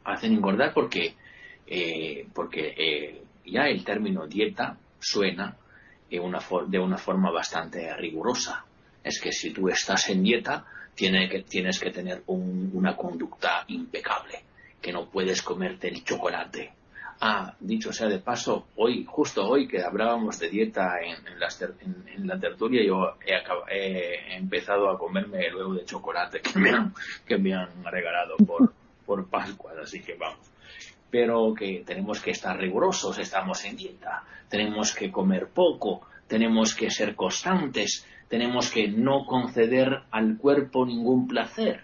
[0.03, 1.15] hacen engordar porque,
[1.67, 5.57] eh, porque eh, ya el término dieta suena
[6.09, 8.65] de una, de una forma bastante rigurosa.
[9.03, 14.43] Es que si tú estás en dieta, tiene que, tienes que tener una conducta impecable,
[14.81, 16.73] que no puedes comerte el chocolate.
[17.21, 22.39] Ah, dicho sea de paso, hoy, justo hoy que hablábamos de dieta en, en, la
[22.39, 26.93] tertulia, yo he, empezado a comerme el huevo de chocolate que me han,
[27.25, 28.73] que me han regalado por,
[29.05, 30.49] por Pascua, así que vamos
[31.09, 36.91] pero que tenemos que estar rigurosos, estamos en dieta, tenemos que comer poco, tenemos que
[36.91, 41.83] ser constantes, tenemos que no conceder al cuerpo ningún placer.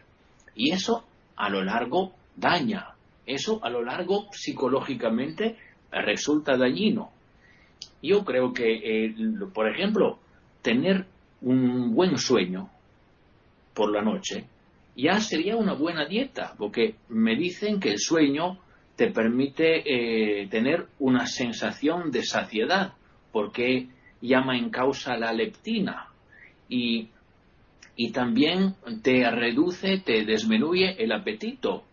[0.53, 1.05] Y eso
[1.36, 2.94] a lo largo daña,
[3.26, 5.57] eso a lo largo psicológicamente
[5.91, 7.11] resulta dañino.
[8.01, 9.15] Yo creo que, eh,
[9.53, 10.19] por ejemplo,
[10.61, 11.05] tener
[11.41, 12.69] un buen sueño
[13.73, 14.45] por la noche
[14.95, 18.59] ya sería una buena dieta, porque me dicen que el sueño
[18.95, 22.93] te permite eh, tener una sensación de saciedad,
[23.32, 23.89] porque
[24.21, 26.07] llama en causa la leptina
[26.69, 27.09] y,
[27.97, 31.84] y también te reduce, te desmenuye el apetito,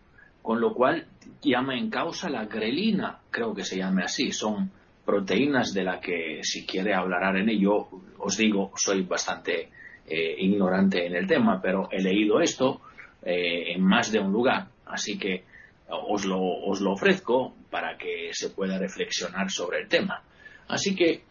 [0.43, 1.07] con lo cual
[1.41, 4.69] llama en causa la grelina, creo que se llame así, son
[5.05, 7.87] proteínas de las que si quiere hablar en ello,
[8.19, 9.69] os digo, soy bastante
[10.05, 12.81] eh, ignorante en el tema, pero he leído esto
[13.23, 15.45] eh, en más de un lugar, así que
[15.87, 20.23] os lo, os lo ofrezco para que se pueda reflexionar sobre el tema.
[20.67, 21.23] Así que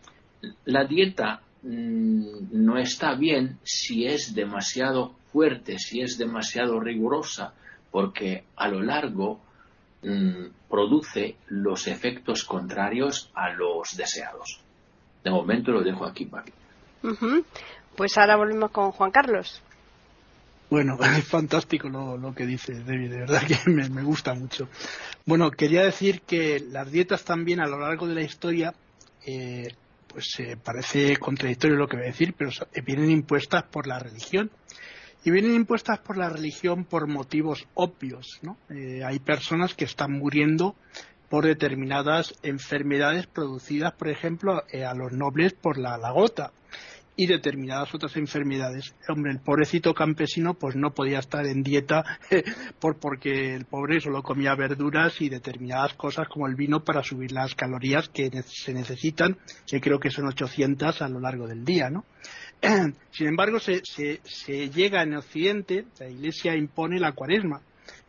[0.64, 7.54] la dieta mm, no está bien si es demasiado fuerte, si es demasiado rigurosa,
[7.92, 9.40] porque a lo largo
[10.02, 14.60] mm, produce los efectos contrarios a los deseados.
[15.22, 16.52] De momento lo dejo aquí, Paqui.
[17.94, 19.62] Pues ahora volvemos con Juan Carlos.
[20.70, 24.68] Bueno, es fantástico lo, que dice David, de verdad que me, gusta mucho.
[25.26, 28.72] Bueno, quería decir que las dietas también a lo largo de la historia,
[29.26, 29.68] eh,
[30.08, 32.50] pues eh, parece contradictorio lo que voy a decir, pero
[32.86, 34.50] vienen impuestas por la religión.
[35.24, 38.56] Y vienen impuestas por la religión por motivos obvios, ¿no?
[38.70, 40.74] Eh, hay personas que están muriendo
[41.28, 46.52] por determinadas enfermedades producidas, por ejemplo, a los nobles por la, la gota
[47.16, 48.94] y determinadas otras enfermedades.
[49.08, 52.18] Hombre, el pobrecito campesino pues no podía estar en dieta
[52.80, 57.32] por, porque el pobre solo comía verduras y determinadas cosas como el vino para subir
[57.32, 61.90] las calorías que se necesitan, que creo que son 800 a lo largo del día,
[61.90, 62.04] ¿no?
[63.10, 67.60] Sin embargo, se, se, llega en Occidente, la Iglesia impone la cuaresma,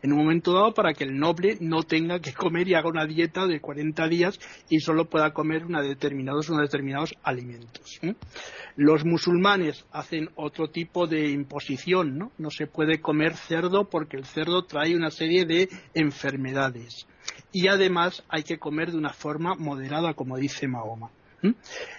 [0.02, 3.06] en un momento dado para que el noble no tenga que comer y haga una
[3.06, 4.38] dieta de 40 días
[4.68, 8.00] y solo pueda comer determinados, unos determinados alimentos.
[8.76, 12.32] Los musulmanes hacen otro tipo de imposición, ¿no?
[12.38, 17.06] No se puede comer cerdo porque el cerdo trae una serie de enfermedades.
[17.50, 21.10] Y además hay que comer de una forma moderada, como dice Mahoma.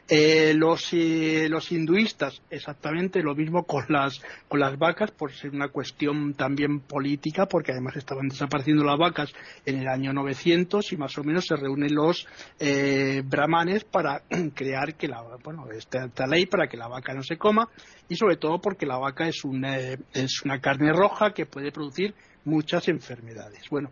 [0.08, 5.52] Eh, los, eh, los, hinduistas, exactamente lo mismo con las, con las vacas, por ser
[5.52, 9.34] una cuestión también política, porque además estaban desapareciendo las vacas
[9.66, 12.28] en el año 900 y más o menos se reúnen los
[12.60, 14.22] eh, brahmanes para
[14.54, 17.68] crear que la, bueno, esta, esta, ley para que la vaca no se coma
[18.08, 22.14] y sobre todo porque la vaca es una, es una carne roja que puede producir
[22.44, 23.68] muchas enfermedades.
[23.70, 23.90] Bueno,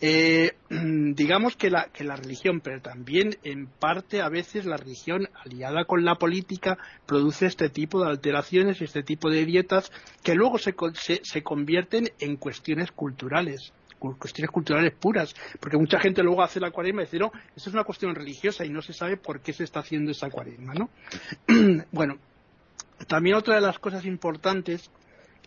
[0.00, 6.04] eh, digamos que la, religión, pero también en parte a veces la religión aliada con
[6.04, 9.90] la política produce este tipo de alteraciones, este tipo de dietas
[10.22, 10.74] que luego se,
[11.42, 17.06] convierten en cuestiones culturales cuestiones culturales puras, porque mucha gente luego hace la cuaresma y
[17.06, 19.80] dice, no, esto es una cuestión religiosa y no se sabe por qué se está
[19.80, 20.88] haciendo esa cuaresma, ¿no?
[21.90, 22.16] bueno,
[23.08, 24.88] también otra de las cosas importantes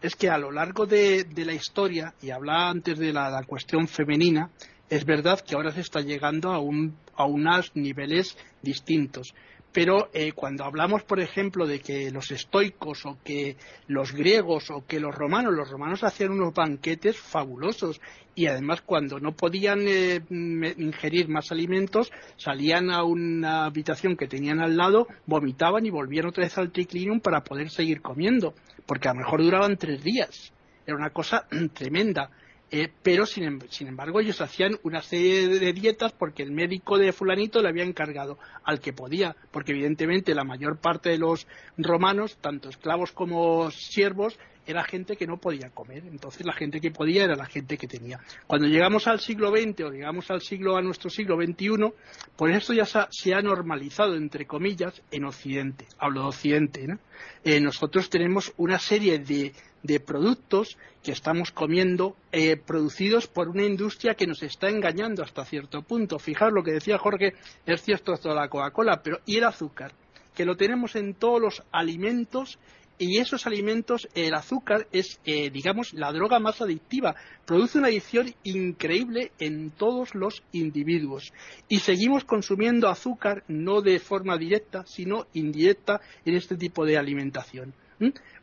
[0.01, 4.49] es que a lo largo de, la historia, y hablaba antes de la, cuestión femenina,
[4.89, 9.33] es verdad que ahora se está llegando a, un, a unos niveles distintos
[9.71, 13.55] pero eh, cuando hablamos, por ejemplo, de que los estoicos o que
[13.87, 18.01] los griegos o que los romanos, los romanos hacían unos banquetes fabulosos
[18.35, 24.59] y además cuando no podían eh, ingerir más alimentos salían a una habitación que tenían
[24.59, 28.53] al lado, vomitaban y volvían otra vez al triclinium para poder seguir comiendo,
[28.85, 30.53] porque a lo mejor duraban tres días.
[30.85, 32.29] Era una cosa tremenda.
[32.73, 37.11] Eh, pero sin, sin, embargo ellos hacían una serie de dietas porque el médico de
[37.11, 41.47] fulanito le había encargado al que podía, porque evidentemente la mayor parte de los
[41.77, 46.91] romanos, tanto esclavos como siervos, era gente que no podía comer, entonces la gente que
[46.91, 48.19] podía era la gente que tenía.
[48.47, 51.93] Cuando llegamos al siglo XX o llegamos al siglo a nuestro siglo XXI,
[52.35, 55.87] pues esto ya se ha normalizado entre comillas en Occidente.
[55.97, 56.99] Hablo de Occidente, ¿no?
[57.43, 59.53] Eh, nosotros tenemos una serie de,
[59.83, 65.45] de productos que estamos comiendo eh, producidos por una industria que nos está engañando hasta
[65.45, 66.19] cierto punto.
[66.19, 67.33] Fijaros lo que decía Jorge,
[67.65, 69.93] es cierto esto la Coca-Cola, pero ¿y el azúcar?
[70.35, 72.59] Que lo tenemos en todos los alimentos
[73.01, 77.15] y esos alimentos, el azúcar es, eh, digamos, la droga más adictiva.
[77.47, 81.33] Produce una adicción increíble en todos los individuos.
[81.67, 87.73] Y seguimos consumiendo azúcar no de forma directa, sino indirecta en este tipo de alimentación.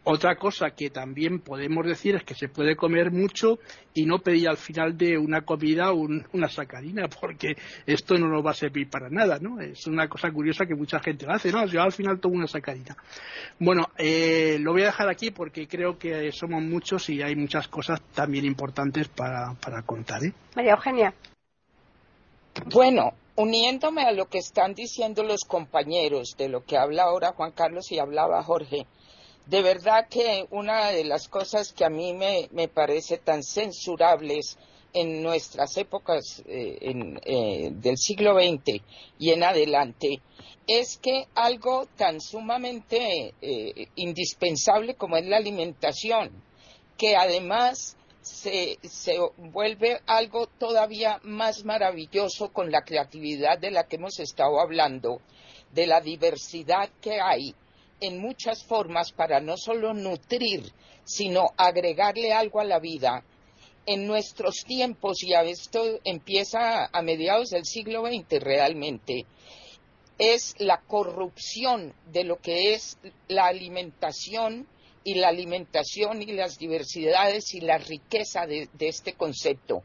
[0.04, 3.58] Otra cosa que también podemos decir es que se puede comer mucho
[3.92, 8.52] y no pedir al final de una comida una sacarina, porque esto no nos va
[8.52, 9.60] a servir para nada, ¿no?
[9.60, 11.66] Es una cosa curiosa que mucha gente hace, ¿no?
[11.66, 12.96] Yo al final tomo una sacarina.
[13.58, 17.68] Bueno, eh, lo voy a dejar aquí porque creo que somos muchos y hay muchas
[17.68, 20.32] cosas también importantes para, para contar, ¿eh?
[20.56, 21.12] María Eugenia.
[22.72, 27.52] Bueno, uniéndome a lo que están diciendo los compañeros, de lo que habla ahora Juan
[27.52, 28.86] Carlos y hablaba Jorge,
[29.48, 34.58] de verdad que una de las cosas que a mí me, parece tan censurables
[34.92, 36.76] en nuestras épocas eh,
[37.24, 38.82] eh, del siglo XX
[39.18, 40.20] y en adelante
[40.66, 46.30] es que algo tan sumamente eh, indispensable como es la alimentación,
[46.98, 53.96] que además se, se, vuelve algo todavía más maravilloso con la creatividad de la que
[53.96, 55.22] hemos estado hablando,
[55.72, 57.54] de la diversidad que hay
[58.00, 60.72] en muchas formas para no solo nutrir,
[61.04, 63.24] sino agregarle algo a la vida.
[63.86, 69.24] En nuestros tiempos, y esto empieza a mediados del siglo XX realmente,
[70.18, 74.66] es la corrupción de lo que es la alimentación
[75.04, 79.82] y la alimentación y las diversidades y la riqueza de, de, este concepto.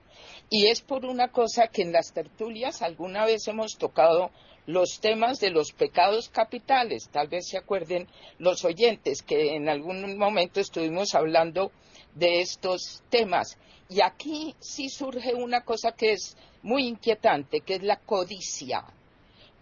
[0.50, 4.32] Y es por una cosa que en las tertulias alguna vez hemos tocado
[4.66, 7.10] los temas de los pecados capitales.
[7.12, 8.08] Tal vez se acuerden
[8.40, 11.72] los oyentes que en algún momento estuvimos hablando
[12.16, 13.58] de estos temas.
[13.90, 18.86] Y aquí sí surge una cosa que es muy inquietante, que es la codicia,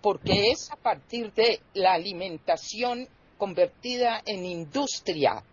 [0.01, 5.43] porque es a partir de la alimentación convertida en industria.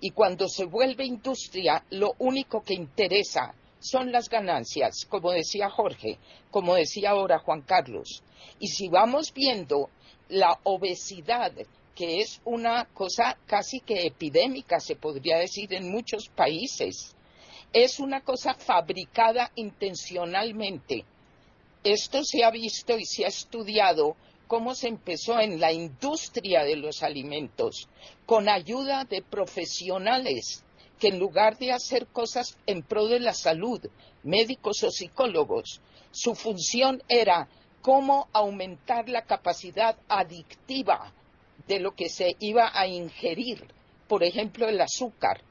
[0.00, 6.18] Y cuando se vuelve industria, lo único que interesa son las ganancias, como decía Jorge,
[6.50, 8.22] como decía ahora Juan Carlos.
[8.58, 9.90] Y si vamos viendo
[10.30, 11.52] la obesidad,
[11.94, 17.14] que es una cosa casi que epidémica, se podría decir, en muchos países,
[17.74, 21.04] es una cosa fabricada intencionalmente.
[21.84, 24.16] Esto se ha visto y se ha estudiado
[24.46, 27.86] cómo se empezó en la industria de los alimentos,
[28.24, 30.63] con ayuda de profesionales
[30.98, 33.80] que en lugar de hacer cosas en pro de la salud,
[34.22, 35.80] médicos o psicólogos,
[36.10, 37.48] su función era
[37.82, 41.12] cómo aumentar la capacidad adictiva
[41.66, 43.66] de lo que se iba a ingerir,
[44.08, 45.42] por ejemplo el azúcar,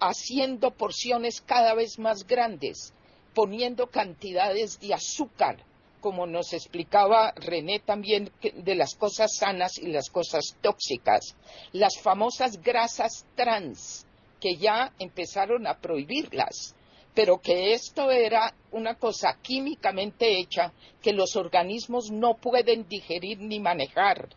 [0.00, 2.92] haciendo porciones cada vez más grandes,
[3.34, 5.64] poniendo cantidades de azúcar,
[6.00, 11.36] como nos explicaba René también de las cosas sanas y las cosas tóxicas,
[11.72, 14.06] las famosas grasas trans,
[14.40, 16.74] que ya empezaron a prohibirlas
[17.14, 20.72] pero que esto era una cosa químicamente hecha
[21.02, 24.28] que los organismos no pueden digerir ni manejar,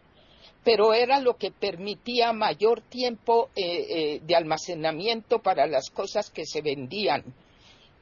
[0.64, 6.46] pero era lo que permitía mayor tiempo eh, eh, de almacenamiento para las cosas que
[6.46, 7.24] se vendían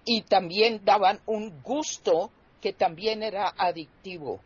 [0.06, 2.32] y también daban un gusto
[2.62, 4.39] que también era adictivo.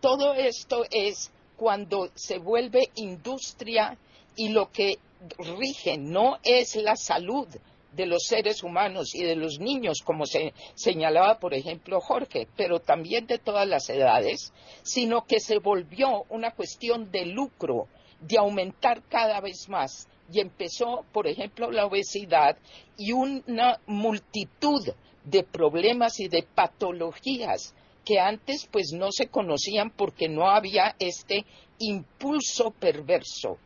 [0.00, 3.96] Todo esto es cuando se vuelve industria
[4.36, 4.98] y lo que
[5.38, 7.48] rige no es la salud,
[7.92, 12.80] de los seres humanos y de los niños, como se señalaba, por ejemplo, Jorge, pero
[12.80, 14.52] también de todas las edades,
[14.82, 17.88] sino que se volvió una cuestión de lucro,
[18.20, 20.08] de aumentar cada vez más.
[20.30, 22.58] Y empezó, por ejemplo, la obesidad
[22.96, 24.86] y una multitud
[25.24, 31.44] de problemas y de patologías que antes pues no se conocían porque no había este
[31.78, 33.58] impulso perverso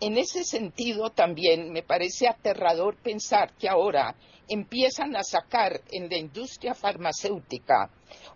[0.00, 4.14] en ese sentido también me parece aterrador pensar que ahora
[4.48, 7.90] empiezan a sacar en la industria farmacéutica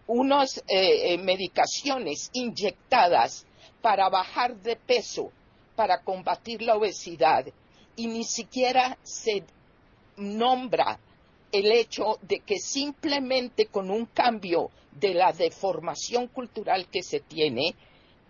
[0.07, 3.47] unas eh, eh, medicaciones inyectadas
[3.81, 5.31] para bajar de peso,
[5.77, 7.47] para combatir la obesidad,
[7.97, 9.45] y ni siquiera se
[10.17, 10.99] nombra
[11.53, 17.75] el hecho de que simplemente con un cambio de la deformación cultural que se tiene,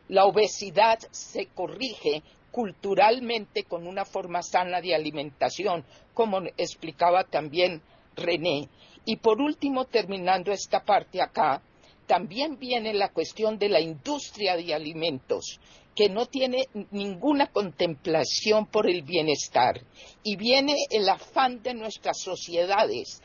[0.09, 5.85] la obesidad se corrige culturalmente con una forma sana de alimentación,
[6.15, 7.83] como explicaba también
[8.17, 8.69] René.
[9.05, 11.63] Y por último, terminando esta parte acá,
[12.07, 15.61] también viene la cuestión de la industria de alimentos,
[15.95, 19.81] que no tiene ninguna contemplación por el bienestar.
[20.23, 23.23] Y viene el afán de nuestras sociedades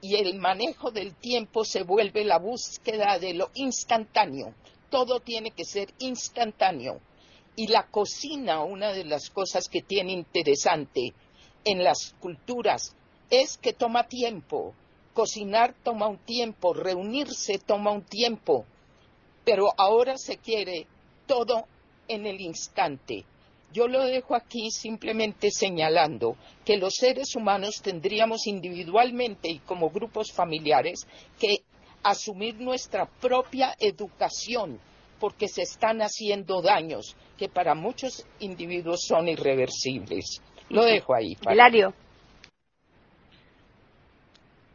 [0.00, 4.54] y el manejo del tiempo se vuelve la búsqueda de lo instantáneo.
[4.90, 7.00] Todo tiene que ser instantáneo.
[7.58, 11.12] Y la cocina, una de las cosas que tiene interesante
[11.64, 12.94] en las culturas,
[13.30, 14.76] es que toma tiempo.
[15.12, 18.64] Cocinar toma un tiempo, reunirse toma un tiempo,
[19.44, 20.86] pero ahora se quiere
[21.26, 21.64] todo
[22.06, 23.24] en el instante.
[23.72, 30.30] Yo lo dejo aquí simplemente señalando que los seres humanos tendríamos individualmente y como grupos
[30.30, 31.08] familiares
[31.40, 31.64] que
[32.04, 34.78] asumir nuestra propia educación
[35.18, 40.42] porque se están haciendo daños que para muchos individuos son irreversibles.
[40.70, 41.36] Lo dejo ahí.
[41.50, 41.94] Hilario.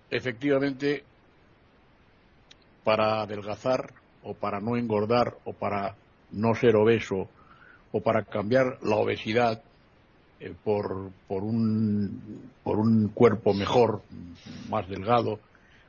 [0.10, 1.04] Efectivamente,
[2.84, 5.96] para adelgazar o para no engordar o para
[6.32, 7.28] no ser obeso
[7.92, 9.62] o para cambiar la obesidad
[10.40, 14.02] eh, por, por, un, por un cuerpo mejor,
[14.70, 15.40] más delgado,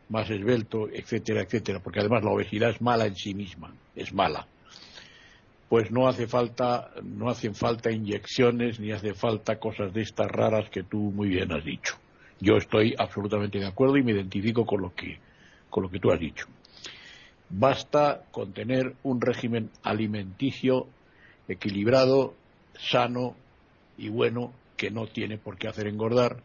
[0.09, 4.47] más esbelto, etcétera, etcétera, porque además la obesidad es mala en sí misma, es mala.
[5.69, 10.69] Pues no hace falta, no hacen falta inyecciones ni hace falta cosas de estas raras
[10.71, 11.97] que tú muy bien has dicho.
[12.41, 15.19] Yo estoy absolutamente de acuerdo y me identifico con lo que,
[15.71, 16.47] con lo que tú has dicho.
[17.49, 20.87] Basta con tener un régimen alimenticio
[21.49, 22.35] equilibrado,
[22.79, 23.37] sano
[23.97, 26.43] y bueno que no tiene por qué hacer engordar.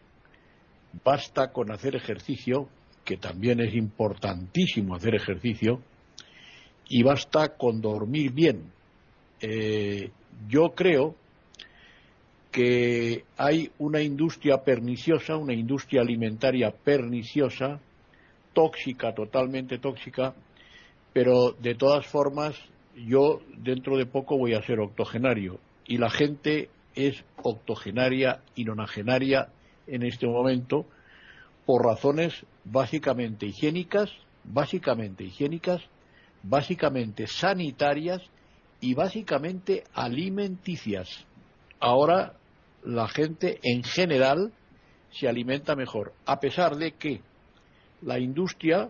[1.03, 2.69] Basta con hacer ejercicio,
[3.03, 5.81] que también es importantísimo hacer ejercicio,
[6.89, 8.71] y basta con dormir bien.
[9.41, 10.09] Eh,
[10.47, 11.15] yo creo
[12.51, 17.79] que hay una industria perniciosa, una industria alimentaria perniciosa,
[18.53, 20.33] tóxica, totalmente tóxica,
[21.13, 22.55] pero de todas formas
[22.95, 29.49] yo dentro de poco voy a ser octogenario y la gente es octogenaria y nonagenaria
[29.87, 30.85] en este momento
[31.65, 34.09] por razones básicamente higiénicas,
[34.43, 35.81] básicamente higiénicas,
[36.43, 38.21] básicamente sanitarias
[38.81, 41.25] y básicamente alimenticias.
[41.79, 42.33] Ahora
[42.83, 44.53] la gente en general
[45.11, 47.21] se alimenta mejor, a pesar de que
[48.01, 48.89] la industria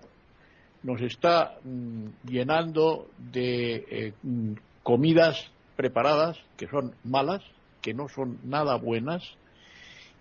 [0.84, 4.54] nos está mm, llenando de eh, mm,
[4.84, 7.42] comidas preparadas que son malas,
[7.82, 9.24] que no son nada buenas.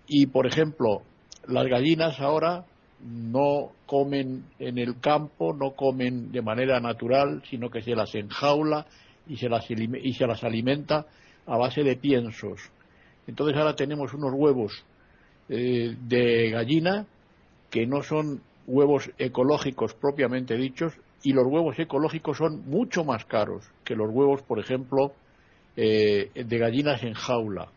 [0.07, 1.03] Y, por ejemplo,
[1.47, 2.65] las gallinas ahora
[3.01, 8.85] no comen en el campo, no comen de manera natural, sino que se las enjaula
[9.27, 11.05] y se las, y se las alimenta
[11.45, 12.59] a base de piensos.
[13.27, 14.83] Entonces ahora tenemos unos huevos
[15.47, 17.05] eh, de gallina
[17.69, 20.93] que no son huevos ecológicos propiamente dichos
[21.23, 25.13] y los huevos ecológicos son mucho más caros que los huevos, por ejemplo,
[25.75, 27.69] eh, de gallinas en jaula.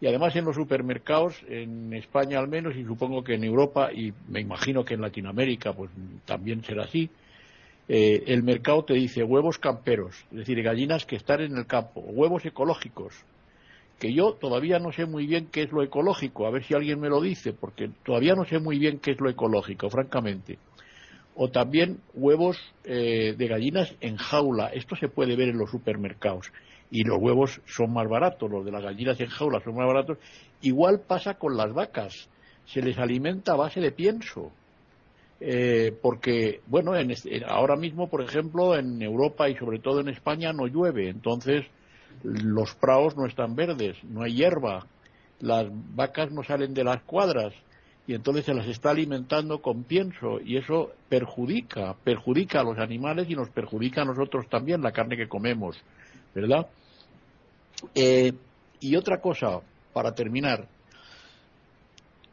[0.00, 4.12] Y además en los supermercados, en España al menos, y supongo que en Europa, y
[4.28, 5.90] me imagino que en Latinoamérica, pues
[6.24, 7.10] también será así,
[7.88, 12.00] eh, el mercado te dice huevos camperos, es decir, gallinas que están en el campo,
[12.00, 13.14] huevos ecológicos,
[13.98, 17.00] que yo todavía no sé muy bien qué es lo ecológico, a ver si alguien
[17.00, 20.58] me lo dice, porque todavía no sé muy bien qué es lo ecológico, francamente.
[21.34, 26.52] O también huevos eh, de gallinas en jaula, esto se puede ver en los supermercados.
[26.90, 30.18] Y los huevos son más baratos, los de las gallinas en jaula son más baratos.
[30.62, 32.28] Igual pasa con las vacas,
[32.66, 34.52] se les alimenta a base de pienso.
[35.40, 37.14] Eh, porque, bueno, en
[37.46, 41.64] ahora mismo, por ejemplo, en Europa y sobre todo en España no llueve, entonces
[42.24, 44.86] los praos no están verdes, no hay hierba,
[45.40, 47.54] las vacas no salen de las cuadras
[48.08, 53.28] y entonces se las está alimentando con pienso y eso perjudica, perjudica a los animales
[53.28, 55.76] y nos perjudica a nosotros también la carne que comemos,
[56.40, 56.66] ¿verdad?
[57.94, 58.32] Eh,
[58.80, 59.60] y otra cosa,
[59.92, 60.66] para terminar,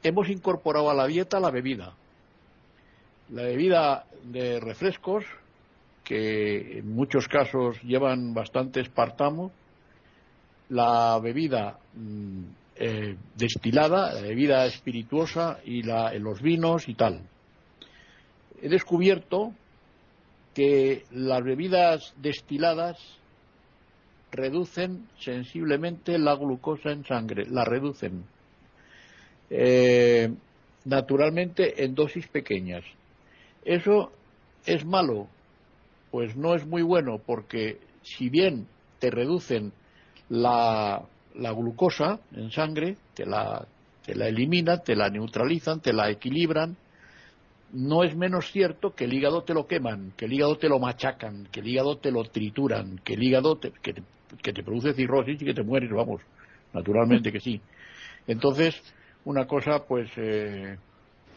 [0.04, 1.94] hemos incorporado a la dieta la bebida.
[3.30, 5.26] La bebida de refrescos,
[6.04, 9.52] que en muchos casos llevan bastante espartamo,
[10.70, 12.44] la bebida mm,
[12.76, 17.22] eh, destilada, la bebida espirituosa y los vinos y tal.
[18.62, 19.54] He descubierto
[20.54, 22.98] que las bebidas destiladas
[24.36, 28.24] reducen sensiblemente la glucosa en sangre, la reducen.
[29.50, 30.34] Eh,
[30.86, 32.84] naturalmente en dosis pequeñas.
[33.64, 34.12] ¿Eso
[34.66, 35.28] es malo?
[36.12, 38.68] Pues no es muy bueno porque si bien
[39.00, 39.74] te reducen
[40.30, 43.68] la, glucosa en sangre, te la,
[44.06, 46.78] te la eliminan, te la neutralizan, te la equilibran,
[47.74, 50.80] no es menos cierto que el hígado te lo queman, que el hígado te lo
[50.80, 53.96] machacan, que el hígado te lo trituran, que el hígado te, que,
[54.42, 56.22] te, produce cirrosis y que te mueres, vamos,
[56.74, 57.62] naturalmente que sí.
[58.28, 58.82] Entonces,
[59.26, 60.78] una cosa pues eh,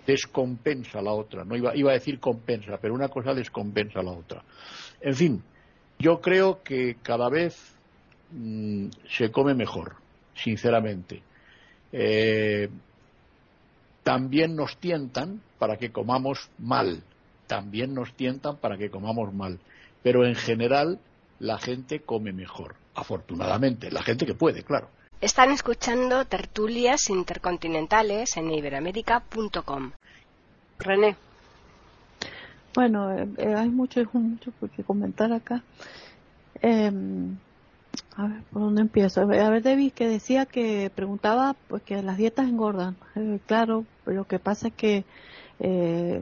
[0.07, 4.43] descompensa la otra, no iba, iba a decir compensa, pero una cosa descompensa la otra.
[5.01, 5.43] En fin,
[5.99, 7.76] yo creo que cada vez
[8.30, 9.97] mm, se come mejor,
[10.34, 11.22] sinceramente.
[11.93, 12.68] Eh,
[14.03, 17.03] también nos tientan para que comamos mal,
[17.47, 19.59] también nos tientan para que comamos mal,
[20.03, 20.99] pero en general
[21.41, 24.89] la gente come mejor, afortunadamente, la gente que puede, claro.
[25.20, 29.93] Están escuchando tertulias intercontinentales en iberamérica.com.
[30.78, 31.16] René.
[32.74, 35.62] Bueno, eh, eh, hay mucho, mucho que comentar acá.
[36.62, 36.93] Eh,
[38.18, 39.20] a ver, ¿por dónde empiezo?
[39.20, 42.97] A ver, David, que decía que preguntaba pues, que las dietas engordan.
[43.14, 45.05] Eh, claro, lo que pasa es que
[45.61, 46.20] eh,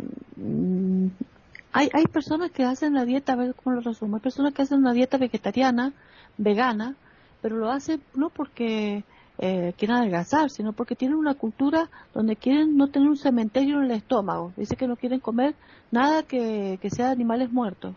[1.77, 4.62] hay, hay personas que hacen la dieta, a ver cómo lo resumo, hay personas que
[4.62, 5.93] hacen una dieta vegetariana,
[6.39, 6.95] vegana,
[7.43, 9.05] pero lo hacen no porque
[9.39, 13.85] eh, quieren adelgazar, sino porque tienen una cultura donde quieren no tener un cementerio en
[13.85, 14.53] el estómago.
[14.57, 15.55] Dice que no quieren comer
[15.91, 17.95] nada que, sea de animales muertos.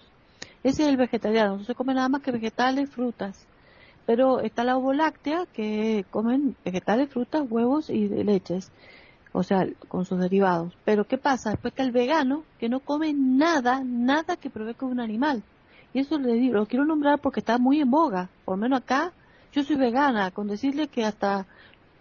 [0.61, 3.45] Ese es el vegetariano, no se come nada más que vegetales, frutas
[4.05, 8.71] pero está la láctea que comen vegetales, frutas, huevos y leches,
[9.32, 10.73] o sea, con sus derivados.
[10.86, 11.51] Pero ¿qué pasa?
[11.51, 15.43] Después está el vegano que no come nada, nada que provoque un animal.
[15.93, 18.82] Y eso le digo, lo quiero nombrar porque está muy en boga, por lo menos
[18.82, 19.11] acá.
[19.51, 21.47] Yo soy vegana, con decirle que hasta,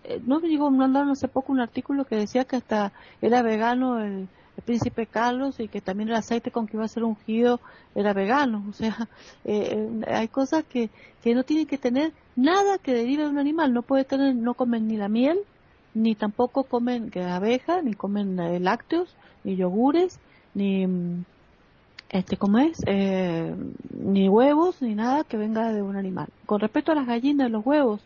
[0.05, 4.01] eh, no me digo, mandaron hace poco un artículo que decía que hasta era vegano
[4.01, 7.61] el, el príncipe Carlos y que también el aceite con que iba a ser ungido
[7.95, 8.64] era vegano.
[8.68, 9.09] O sea,
[9.45, 10.91] eh, eh, hay cosas que,
[11.22, 13.72] que no tienen que tener nada que derive de un animal.
[13.72, 15.39] No puede tener, no comen ni la miel,
[16.03, 20.18] ni tampoco comen abeja, ni comen eh, lácteos, ni yogures,
[20.55, 21.24] ni mm,
[22.11, 22.80] este cómo es
[23.92, 26.28] ni huevos ni nada que venga de un animal.
[26.46, 28.01] Con respecto a las gallinas los huevos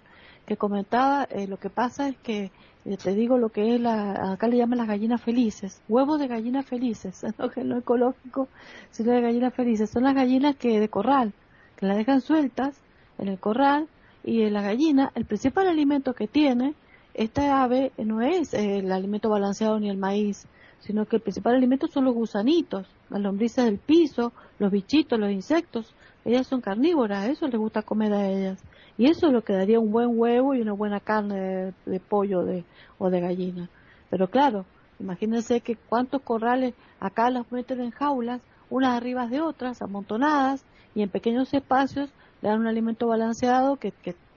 [0.44, 2.50] que comentaba lo que pasa es que
[2.84, 6.26] eh, te digo lo que es la, acá le llaman las gallinas felices, huevos de
[6.26, 8.48] gallinas felices, no que no ecológico,
[8.90, 11.32] sino de gallinas felices, son las gallinas que de corral,
[11.76, 12.76] que las dejan sueltas
[13.18, 13.86] en el corral
[14.24, 16.74] y la gallina, el principal alimento que tiene
[17.14, 20.46] esta ave no es el alimento balanceado ni el maíz,
[20.80, 25.30] sino que el principal alimento son los gusanitos, las lombrices del piso, los bichitos, los
[25.30, 25.94] insectos.
[26.24, 28.62] Ellas son carnívoras, eso les gusta comer a ellas.
[28.96, 32.44] Y eso es lo que daría un buen huevo y una buena carne de, pollo
[32.44, 32.64] de,
[32.98, 33.68] o de gallina.
[34.10, 34.64] Pero claro,
[34.98, 38.40] imagínense que cuántos corrales acá las meten en jaulas,
[38.70, 42.10] unas arriba de otras, amontonadas, y en pequeños espacios
[42.40, 43.92] le dan un alimento balanceado que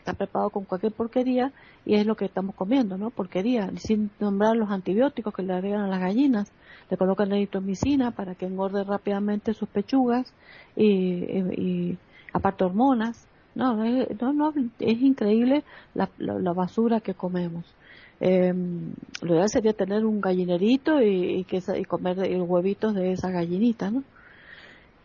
[0.05, 1.51] está preparado con cualquier porquería
[1.83, 3.09] y es lo que estamos comiendo, ¿no?
[3.09, 6.51] Porquería, sin nombrar los antibióticos que le agregan a las gallinas.
[6.91, 10.31] Le colocan eritromicina para que engorde rápidamente sus pechugas
[10.75, 11.97] y, y
[12.33, 13.25] aparte hormonas.
[13.55, 15.63] No, no, no, es increíble
[15.95, 17.65] la, la, basura que comemos.
[18.19, 18.53] Eh,
[19.21, 23.31] lo ideal sería tener un gallinerito y, y, que, y comer los huevitos de esa
[23.31, 24.03] gallinita, ¿no?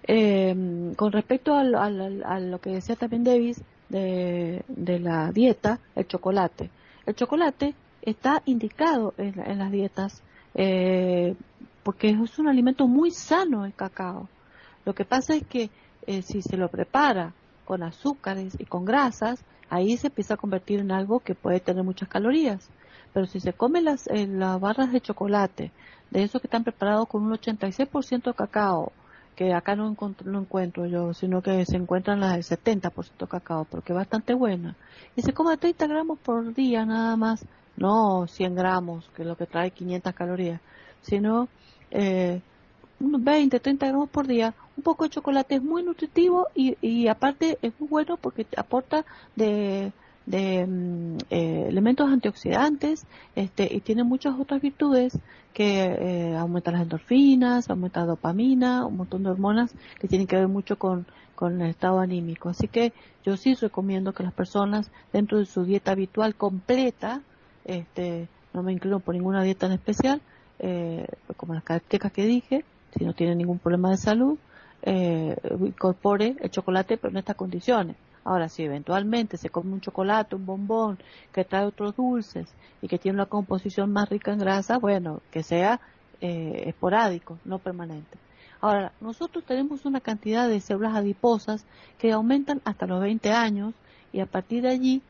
[0.07, 4.65] Eh, con respecto a, a, lo que decía también Davis de,
[5.01, 6.71] la dieta, el chocolate.
[7.05, 10.23] El chocolate está indicado en, en las dietas
[10.55, 11.35] eh,
[11.83, 14.29] porque es un alimento muy sano el cacao.
[14.85, 15.71] Lo que pasa es que
[16.07, 17.33] eh, si se lo prepara
[17.65, 21.85] con azúcares y con grasas, ahí se empieza a convertir en algo que puede tener
[21.85, 22.69] muchas calorías.
[23.13, 25.73] Pero si se come las, eh, las barras de chocolate,
[26.11, 28.93] de esos que están preparados con un 86% de cacao,
[29.41, 33.65] que acá no encuentro, no encuentro yo, sino que se encuentran las del 70% cacao,
[33.65, 34.77] porque es bastante buena.
[35.17, 37.47] Y se come 30 gramos por día nada más,
[37.79, 40.61] no 100 gramos, que es lo que trae 500 calorías,
[41.01, 41.49] sino
[41.91, 42.43] eh,
[43.01, 44.53] unos 20, 30 gramos por día.
[44.77, 49.07] Un poco de chocolate es muy nutritivo y, y aparte es muy bueno porque aporta
[49.37, 49.91] de,
[50.31, 53.05] de mm, eh, elementos antioxidantes
[53.35, 55.19] este, y tiene muchas otras virtudes
[55.53, 60.37] que eh, aumentan las endorfinas, aumenta la dopamina, un montón de hormonas que tienen que
[60.37, 62.49] ver mucho con, con el estado anímico.
[62.49, 62.93] Así que
[63.25, 67.23] yo sí recomiendo que las personas dentro de su dieta habitual completa,
[67.65, 70.21] este, no me incluyo por ninguna dieta en especial,
[70.61, 71.07] eh,
[71.37, 72.65] como las características que dije,
[72.97, 74.39] si no tiene ningún problema de salud,
[74.83, 77.97] eh, incorpore el chocolate, pero en estas condiciones.
[78.25, 80.99] Ahora, si eventualmente se come un chocolate, un bombón
[81.33, 82.49] que trae otros dulces
[82.83, 85.81] y que tiene una composición más rica en grasa, bueno, que sea
[86.21, 88.19] eh, esporádico, no permanente.
[88.61, 91.65] Ahora, nosotros tenemos una cantidad de células adiposas
[91.99, 93.75] que aumentan hasta los 20 años
[94.13, 95.03] y a partir de allí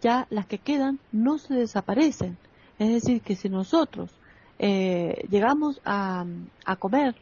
[0.00, 2.38] ya las que quedan no se desaparecen.
[2.78, 4.10] Es decir, que si nosotros
[4.58, 6.24] eh, llegamos a,
[6.64, 7.16] a comer,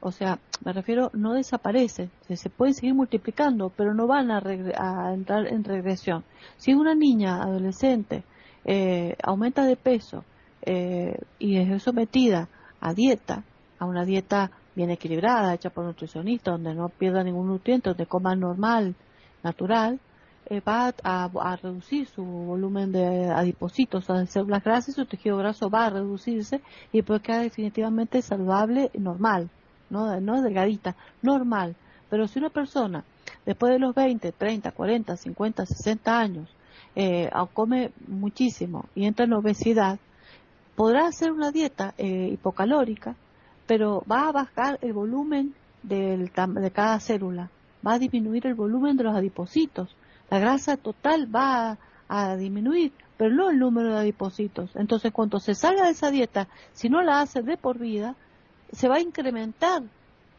[0.00, 5.12] o sea, me refiero, no desaparece, se, pueden seguir multiplicando, pero no van a, a
[5.12, 6.24] entrar en regresión.
[6.56, 8.24] Si una niña adolescente
[8.64, 10.24] eh, aumenta de peso
[10.62, 12.48] eh, y es sometida
[12.80, 13.44] a dieta,
[13.78, 18.34] a una dieta bien equilibrada, hecha por nutricionista, donde no pierda ningún nutriente, donde coma
[18.36, 18.94] normal,
[19.42, 20.00] natural,
[20.46, 25.70] eh, va a, reducir su volumen de adipocitos, o de células grasas, su tejido graso
[25.70, 26.60] va a reducirse
[26.92, 29.50] y puede quedar definitivamente saludable, normal,
[29.90, 31.76] no, no delgadita, normal.
[32.08, 33.04] Pero si una persona,
[33.44, 36.48] después de los 20, 30, 40, 50, 60 años,
[36.96, 39.98] eh, come muchísimo y entra en obesidad,
[40.74, 43.14] podrá hacer una dieta eh, hipocalórica,
[43.66, 47.50] pero va a bajar el volumen del, de cada célula,
[47.86, 49.94] va a disminuir el volumen de los adipocitos
[50.30, 51.76] la grasa total va
[52.08, 54.70] a, disminuir, pero no el número de adipocitos.
[54.76, 58.14] Entonces, cuando se salga de esa dieta, si no la hace de por vida,
[58.72, 59.82] se va a incrementar,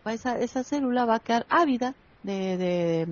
[0.06, 3.06] esa, esa célula va a quedar ávida de,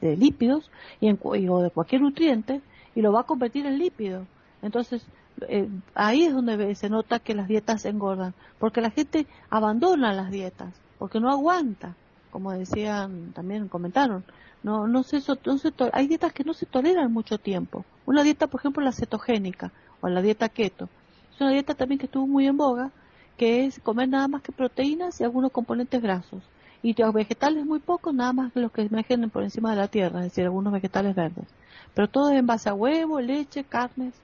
[0.00, 2.60] de, lípidos y o de cualquier nutriente
[2.94, 4.26] y lo va a convertir en lípido.
[4.62, 5.04] Entonces,
[5.48, 10.30] eh, ahí es donde se nota que las dietas engordan, porque la gente abandona las
[10.30, 11.94] dietas, porque no aguanta,
[12.30, 14.24] como decían, también comentaron,
[14.62, 17.84] no, no se, no se hay dietas que no se toleran mucho tiempo.
[18.06, 20.88] Una dieta, por ejemplo, la cetogénica o la dieta keto.
[21.34, 22.90] Es una dieta también que estuvo muy en boga,
[23.36, 26.42] que es comer nada más que proteínas y algunos componentes grasos.
[26.82, 29.88] Y los vegetales muy pocos, nada más que los que emergen por encima de la
[29.88, 31.46] tierra, es decir, algunos vegetales verdes.
[31.94, 34.14] Pero todo es en base a huevo, leche, carnes,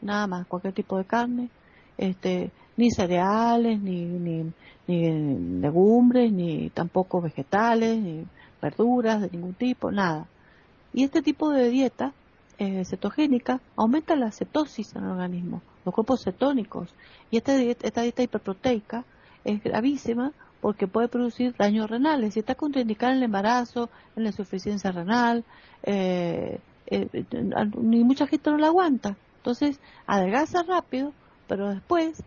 [0.00, 1.48] nada más, cualquier tipo de carne.
[1.96, 4.52] Este, ni cereales, ni, ni,
[4.86, 8.24] ni legumbres, ni tampoco vegetales, ni
[8.60, 10.26] verduras de ningún tipo, nada.
[10.92, 12.12] Y este tipo de dieta
[12.58, 16.94] eh, cetogénica aumenta la cetosis en el organismo, los cuerpos cetónicos.
[17.30, 19.04] Y esta dieta, esta dieta hiperproteica
[19.44, 22.34] es gravísima porque puede producir daños renales.
[22.34, 25.44] Si está contraindicada en el embarazo, en la insuficiencia renal,
[25.82, 27.08] eh, eh,
[27.78, 29.16] ni mucha gente no la aguanta.
[29.36, 31.14] Entonces, adelgaza rápido,
[31.50, 32.22] pero después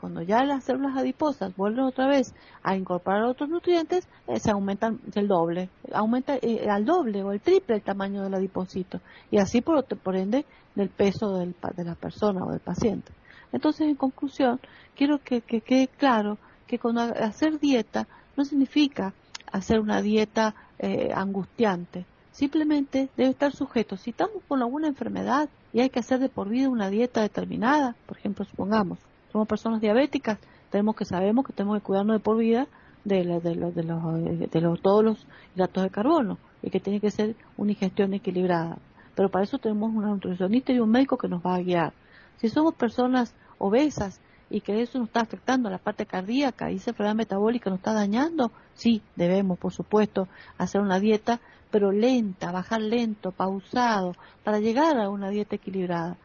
[0.00, 5.00] cuando ya las células adiposas vuelven otra vez a incorporar otros nutrientes, eh, se aumentan
[5.16, 9.00] el doble, aumenta eh, al doble o el triple el tamaño del adipocito
[9.32, 13.10] y así por, por ende del peso del, de la persona o del paciente.
[13.52, 14.60] Entonces, en conclusión,
[14.94, 18.06] quiero que, quede claro que con hacer dieta
[18.36, 19.12] no significa
[19.50, 22.06] hacer una dieta eh, angustiante,
[22.38, 23.96] simplemente debe estar sujeto.
[23.96, 27.96] Si estamos con alguna enfermedad y hay que hacer de por vida una dieta determinada,
[28.06, 29.00] por ejemplo, supongamos,
[29.32, 30.38] somos personas diabéticas,
[30.70, 32.68] tenemos que sabemos que tenemos que cuidarnos de por vida
[33.04, 35.26] de, de, los, de, los, todos los
[35.56, 38.78] hidratos de carbono y que tiene que ser una ingestión equilibrada.
[39.16, 41.92] Pero para eso tenemos un nutricionista y un médico que nos va a guiar.
[42.36, 46.76] Si somos personas obesas y que eso nos está afectando a la parte cardíaca y
[46.76, 51.40] esa enfermedad metabólica nos está dañando, sí, debemos, por supuesto, hacer una dieta,
[51.70, 54.14] pero lenta, bajar lento, pausado,
[54.44, 56.16] para llegar a una dieta equilibrada.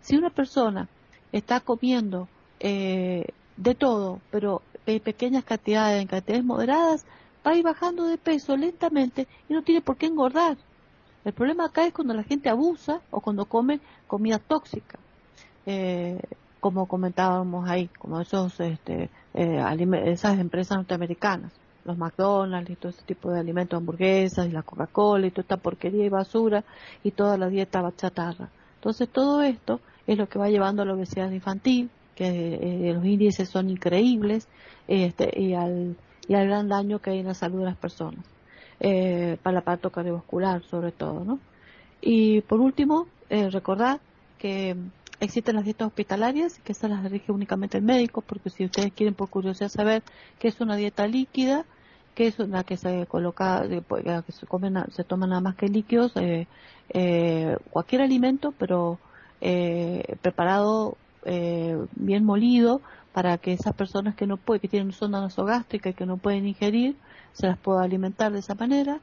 [0.00, 0.88] Si una persona
[1.32, 2.28] está comiendo
[2.60, 3.26] eh,
[3.56, 7.04] de todo, pero en pequeñas cantidades, en cantidades moderadas,
[7.46, 10.56] va a ir bajando de peso lentamente y no tiene por qué engordar.
[11.24, 14.98] El problema acá es cuando la gente abusa o cuando come comida tóxica,
[15.66, 16.20] eh,
[16.60, 21.52] como comentábamos ahí, como esos, este, eh, esas empresas norteamericanas,
[21.84, 25.56] los McDonald's y todo ese tipo de alimentos, hamburguesas y la Coca-Cola y toda esta
[25.56, 26.64] porquería y basura
[27.02, 28.48] y toda la dieta chatarra.
[28.76, 33.04] Entonces todo esto es lo que va llevando a la obesidad infantil, que eh, los
[33.04, 34.48] índices son increíbles
[34.88, 35.96] este, y, al,
[36.28, 38.24] y al gran daño que hay en la salud de las personas,
[38.80, 41.24] eh, para el aparato cardiovascular sobre todo.
[41.24, 41.38] ¿no?
[42.00, 44.00] Y por último, eh, recordar
[44.38, 44.76] que
[45.22, 49.14] existen las dietas hospitalarias, que esas las dirige únicamente el médico, porque si ustedes quieren
[49.14, 50.02] por curiosidad saber
[50.38, 51.64] qué es una dieta líquida,
[52.14, 55.68] que es una que se coloca, pues, que se, come, se toma nada más que
[55.68, 56.12] líquidos,
[57.70, 58.98] cualquier alimento, pero
[60.20, 62.80] preparado eh, bien molido
[63.12, 66.46] para que esas personas que no pueden, que tienen sonda nasogástrica y que no pueden
[66.46, 66.96] ingerir,
[67.32, 69.00] se las pueda alimentar de esa manera,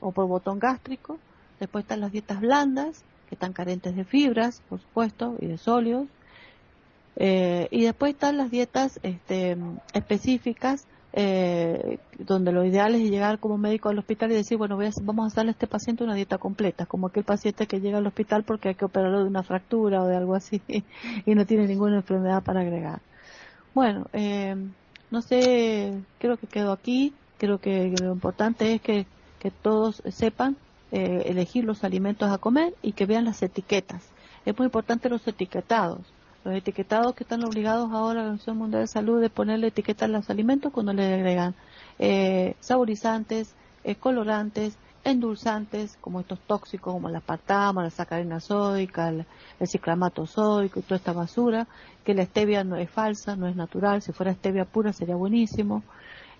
[0.00, 1.18] o por botón gástrico.
[1.60, 6.06] Después están las dietas blandas, que están carentes de fibras, por supuesto, y de sólidos.
[7.16, 9.56] Eh, y después están las dietas este,
[9.92, 15.24] específicas eh, donde lo ideal es llegar como médico al hospital y decir, bueno, vamos
[15.24, 18.44] a hacerle a este paciente una dieta completa, como aquel paciente que llega al hospital
[18.44, 20.60] porque hay que operarlo de una fractura o de algo así
[21.26, 23.00] y no tiene ninguna enfermedad para agregar.
[23.74, 24.54] Bueno, eh,
[25.10, 29.06] no sé, creo que quedo aquí, creo que, lo importante es que,
[29.38, 30.56] que todos sepan
[30.92, 34.02] eh, elegir los alimentos a comer y que vean las etiquetas.
[34.46, 36.00] Es muy importante los etiquetados.
[36.44, 40.08] los etiquetados que están obligados ahora la Organización Mundial de Salud de ponerle etiqueta a
[40.08, 41.54] los alimentos cuando le agregan
[41.98, 49.26] eh, saborizantes, eh, colorantes, endulzantes, como estos tóxicos como la patama, la sacarina sódica, el,
[49.66, 51.66] ciclamato sódico y toda esta basura,
[52.04, 55.82] que la stevia no es falsa, no es natural, si fuera stevia pura sería buenísimo.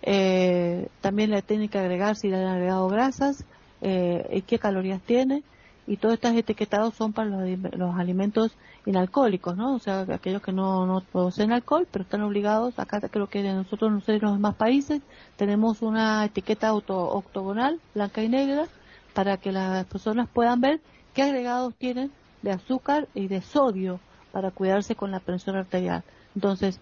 [0.03, 3.44] Eh, también le tienen que agregar si le han agregado grasas,
[3.80, 5.42] eh, qué calorías tiene,
[5.88, 8.52] y todos estos etiquetados son para los, alimentos
[8.84, 9.74] inalcohólicos, ¿no?
[9.74, 13.90] O sea, aquellos que no, no producen alcohol, pero están obligados, acá creo que nosotros,
[13.90, 15.00] no sé, en los demás países,
[15.36, 18.66] tenemos una etiqueta auto, octogonal, blanca y negra,
[19.14, 20.80] para que las personas puedan ver
[21.14, 22.12] qué agregados tienen
[22.42, 23.98] de azúcar y de sodio
[24.30, 26.04] para cuidarse con la presión arterial.
[26.34, 26.80] Entonces,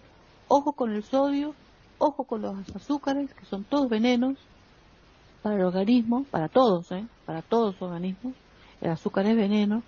[0.49, 1.55] ojo con el sodio,
[1.97, 4.37] ojo con los azúcares, que son todos venenos
[5.47, 7.05] para el organismo, para todos, ¿eh?
[7.25, 8.33] para todos los organismos
[8.81, 9.81] el azúcar es veneno,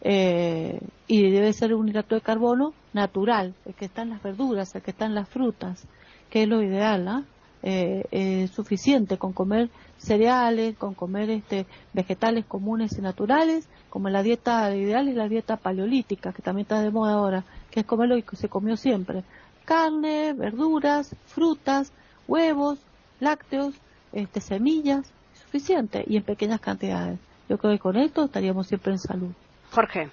[0.00, 4.72] eh, y debe ser un hidrato de carbono natural, el que está en las verduras,
[4.76, 5.88] el que está en las frutas,
[6.30, 7.24] que es lo ideal, ¿ah?
[7.64, 14.22] eh, es suficiente con comer cereales, con comer este, vegetales comunes y naturales, como la
[14.22, 18.08] dieta ideal y la dieta paleolítica, que también está de moda ahora, que es comer
[18.08, 19.24] lo que se comió siempre.
[19.64, 21.92] Carne, verduras, frutas,
[22.28, 22.78] huevos,
[23.18, 23.74] lácteos,
[24.12, 27.18] este, semillas, suficiente y en pequeñas cantidades.
[27.48, 29.32] Yo creo que con esto estaríamos siempre en salud.
[29.70, 30.10] Jorge.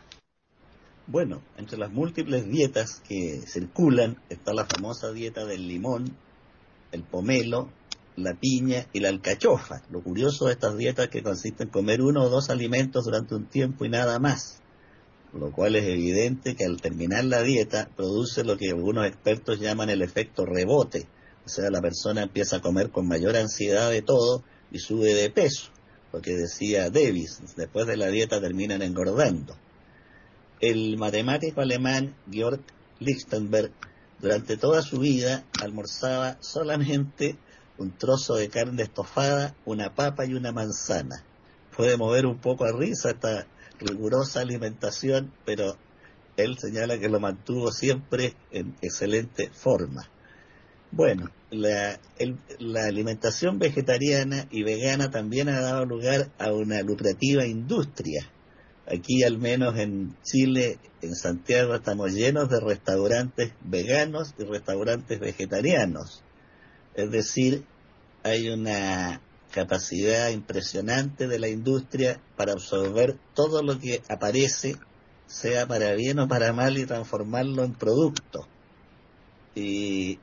[1.08, 6.16] Bueno, entre las múltiples dietas que circulan está la famosa dieta del limón,
[6.91, 7.70] el pomelo,
[8.16, 9.82] la piña y la alcachofa.
[9.89, 13.36] Lo curioso de estas dietas es que consiste en comer uno o dos alimentos durante
[13.36, 14.62] un tiempo y nada más,
[15.34, 19.89] lo cual es evidente que al terminar la dieta produce lo que algunos expertos llaman
[19.89, 21.08] el efecto rebote,
[21.50, 25.32] o sea, la persona empieza a comer con mayor ansiedad de todo y sube de
[25.32, 25.72] peso
[26.14, 29.56] lo que decía Davis, después de la dieta terminan engordando.
[30.60, 32.62] El matemático alemán Georg
[33.00, 33.72] Lichtenberg
[34.20, 37.36] durante toda su vida almorzaba solamente
[37.80, 41.24] un trozo de carne estofada, una papa y una manzana.
[41.76, 43.47] Puede mover un poco a risa esta
[43.80, 45.78] rigurosa alimentación, pero
[46.38, 50.08] él señala que lo mantuvo siempre en excelente forma.
[50.91, 51.99] Bueno, la,
[52.87, 58.27] alimentación vegetariana y vegana también ha dado lugar a una lucrativa industria.
[58.87, 66.23] Aquí, al menos en Chile, en Santiago, estamos llenos de restaurantes veganos y restaurantes vegetarianos.
[66.95, 67.63] Es decir,
[68.23, 69.21] hay una
[69.51, 74.75] capacidad impresionante de la industria para absorber todo lo que aparece,
[75.27, 78.47] sea para bien o para mal, y transformarlo en producto.
[79.53, 80.19] Y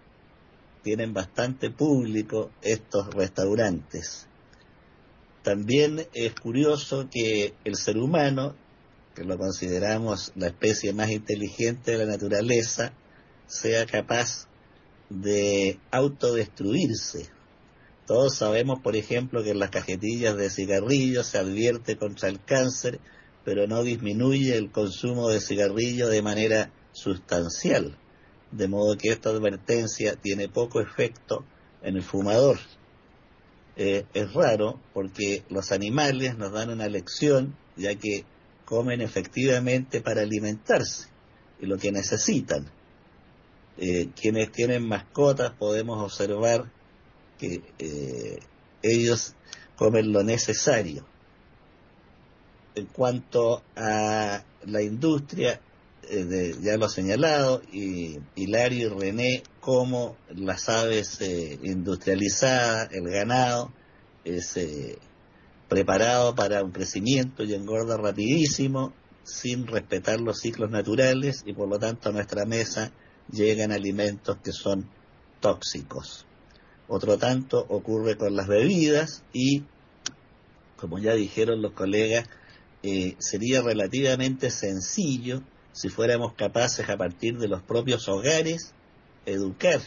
[0.87, 4.29] tienen bastante público estos restaurantes.
[5.43, 8.55] También es curioso que el ser humano,
[9.17, 12.93] que lo consideramos la especie más inteligente de la naturaleza,
[13.49, 14.47] sea capaz
[15.11, 17.31] de autodestruirse.
[18.07, 23.01] Todos sabemos, por ejemplo, que en las cajetillas de cigarrillos se advierte contra el cáncer,
[23.45, 27.99] pero no disminuye el consumo de cigarrillo de manera sustancial
[28.57, 31.45] de modo que esta advertencia tiene poco efecto
[31.83, 32.59] en el fumador.
[33.77, 38.25] Eh, es raro porque los animales nos dan una lección ya que
[38.65, 41.09] comen efectivamente para alimentarse
[41.61, 42.67] y lo que necesitan.
[43.79, 46.71] Eh, quienes tienen mascotas podemos observar
[47.39, 48.39] que eh,
[48.83, 49.35] ellos
[49.77, 51.05] comen lo necesario.
[52.75, 55.61] En cuanto a la industria,
[56.09, 63.09] eh, ya lo ha señalado, y Hilario y René, como las aves eh, industrializadas, el
[63.09, 63.73] ganado,
[64.25, 64.99] es eh,
[65.69, 68.93] preparado para un crecimiento y engorda rapidísimo,
[69.25, 72.93] sin respetar los ciclos naturales, y por lo tanto a nuestra mesa
[73.31, 74.89] llegan alimentos que son
[75.41, 76.25] tóxicos.
[76.89, 79.65] Otro tanto ocurre con las bebidas y,
[80.77, 82.29] como ya dijeron los colegas,
[83.19, 85.43] sería relativamente sencillo
[85.77, 88.73] si fuéramos capaces a partir de los propios hogares
[89.27, 89.79] educar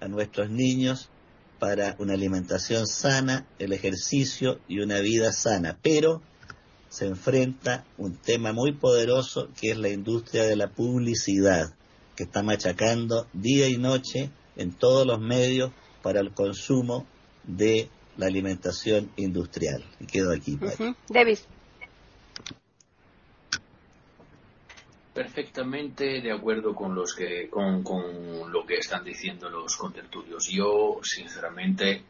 [0.00, 1.10] a nuestros niños
[1.58, 5.78] para una alimentación sana, el ejercicio y una vida sana.
[5.82, 6.22] Pero
[6.88, 11.74] se enfrenta un tema muy poderoso que es la industria de la publicidad,
[12.16, 15.72] que está machacando día y noche en todos los medios
[16.02, 17.06] para el consumo
[17.44, 19.84] de la alimentación industrial.
[20.00, 20.58] Y quedo aquí.
[21.10, 21.46] Davis.
[25.12, 30.48] Perfectamente de acuerdo con los que con, con lo que están diciendo los contertulios.
[30.48, 32.02] Yo sinceramente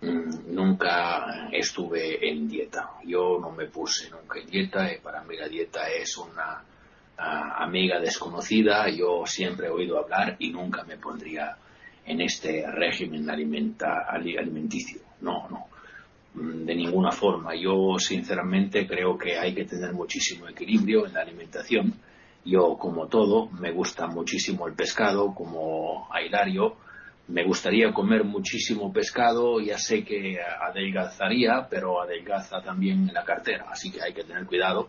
[0.00, 2.92] mm, nunca estuve en dieta.
[3.04, 6.64] Yo no me puse nunca en dieta y para mí la dieta es una
[7.18, 11.56] amiga desconocida, yo siempre he oído hablar y nunca me pondría
[12.04, 15.00] en este régimen alimenta, alimenticio.
[15.20, 15.66] No, no,
[16.34, 17.54] de ninguna forma.
[17.56, 21.94] Yo sinceramente creo que hay que tener muchísimo equilibrio en la alimentación.
[22.46, 26.76] Yo, como todo, me gusta muchísimo el pescado, como a Hilario,
[27.28, 33.90] me gustaría comer muchísimo pescado, ya sé que adelgazaría, pero adelgaza también la cartera, así
[33.90, 34.88] que hay que tener cuidado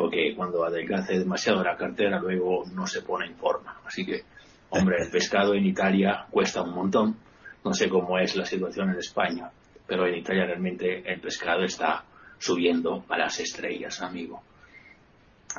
[0.00, 3.82] porque cuando adelgace demasiado la cartera luego no se pone en forma.
[3.84, 4.22] Así que,
[4.70, 7.18] hombre, el pescado en Italia cuesta un montón.
[7.62, 9.50] No sé cómo es la situación en España,
[9.86, 12.04] pero en Italia realmente el pescado está
[12.38, 14.42] subiendo a las estrellas, amigo.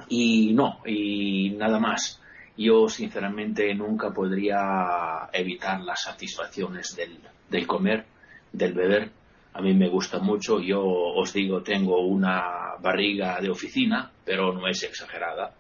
[0.09, 2.19] Y no, y nada más.
[2.57, 7.18] Yo sinceramente nunca podría evitar las satisfacciones del,
[7.49, 8.05] del comer,
[8.51, 9.11] del beber,
[9.53, 10.59] a mí me gusta mucho.
[10.59, 15.53] Yo os digo, tengo una barriga de oficina, pero no es exagerada.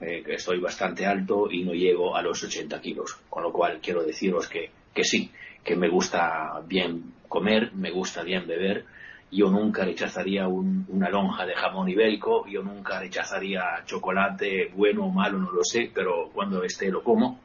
[0.00, 3.18] Eh, que estoy bastante alto y no llego a los 80 kilos.
[3.28, 5.30] Con lo cual quiero deciros que, que sí,
[5.62, 8.84] que me gusta bien comer, me gusta bien beber.
[9.32, 15.38] Yo nunca rechazaría una lonja de jamón ibérico, yo nunca rechazaría chocolate, bueno o malo,
[15.38, 17.40] no lo sé, pero cuando esté lo como.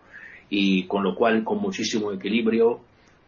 [0.49, 2.81] Y con lo cual, con muchísimo equilibrio,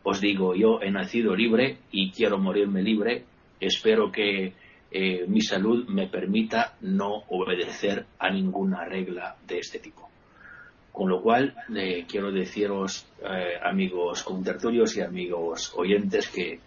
[0.04, 3.24] os digo, yo he nacido libre y quiero morirme libre.
[3.62, 4.52] Espero que
[4.92, 10.10] eh, mi salud me permita no obedecer a ninguna regla de este tipo.
[10.92, 16.60] Con lo cual, eh, quiero deciros, eh, amigos contertulios y amigos oyentes, que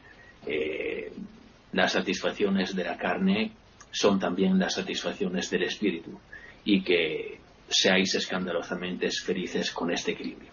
[1.73, 3.53] las satisfacciones de la carne
[3.91, 6.19] son también las satisfacciones del espíritu
[6.65, 7.39] y que
[7.69, 10.51] seáis escandalosamente felices con este equilibrio.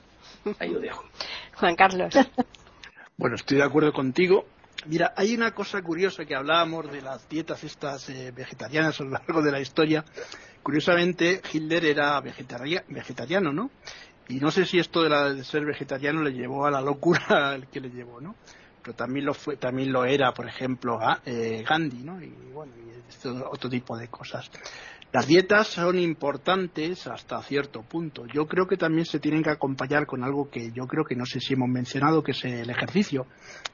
[0.59, 1.03] Ahí lo dejo.
[1.55, 2.13] Juan Carlos.
[3.17, 4.45] Bueno, estoy de acuerdo contigo.
[4.85, 9.09] Mira, hay una cosa curiosa que hablábamos de las dietas estas eh, vegetarianas a lo
[9.09, 10.05] largo de la historia.
[10.63, 13.71] Curiosamente, Hitler era vegetariano, ¿no?
[14.29, 17.25] Y no sé si esto de, la, de, ser vegetariano le llevó a la locura
[17.51, 18.35] al que le llevó, ¿no?
[18.81, 22.21] Pero también lo fue, también lo era, por ejemplo, eh, Gandhi, ¿no?
[22.21, 24.49] Y bueno, y otro tipo de cosas.
[25.11, 28.27] Las dietas son importantes hasta cierto punto.
[28.27, 31.25] Yo creo que también se tienen que acompañar con algo que yo creo que no
[31.25, 33.25] sé si hemos mencionado, que es el ejercicio.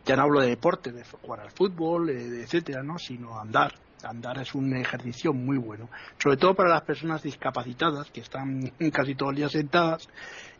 [0.06, 2.98] Ya no hablo de deporte, de jugar al fútbol, eh, etcétera, ¿no?
[2.98, 3.74] sino andar.
[4.04, 9.16] Andar es un ejercicio muy bueno, sobre todo para las personas discapacitadas que están casi
[9.16, 10.08] todo el día sentadas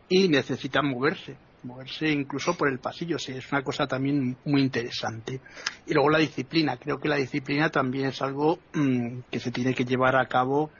[0.08, 1.36] y necesitan moverse
[1.66, 5.40] moverse incluso por el pasillo, sí, es una cosa también muy interesante.
[5.86, 9.74] Y luego la disciplina, creo que la disciplina también es algo mm, que se tiene
[9.74, 10.70] que llevar a cabo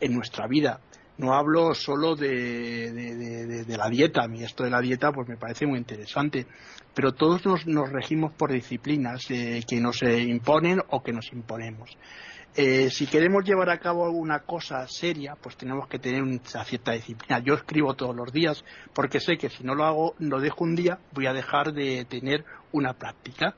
[0.00, 0.80] en nuestra vida.
[1.16, 5.64] No hablo solo de, la dieta, a mí esto de la dieta pues me parece
[5.64, 6.46] muy interesante,
[6.92, 11.96] pero todos nos, regimos por disciplinas eh, que nos imponen o que nos imponemos.
[12.56, 16.92] Eh, si queremos llevar a cabo alguna cosa seria, pues tenemos que tener una cierta
[16.92, 17.40] disciplina.
[17.40, 20.76] Yo escribo todos los días porque sé que si no lo hago, lo dejo un
[20.76, 23.56] día, voy a dejar de tener una práctica.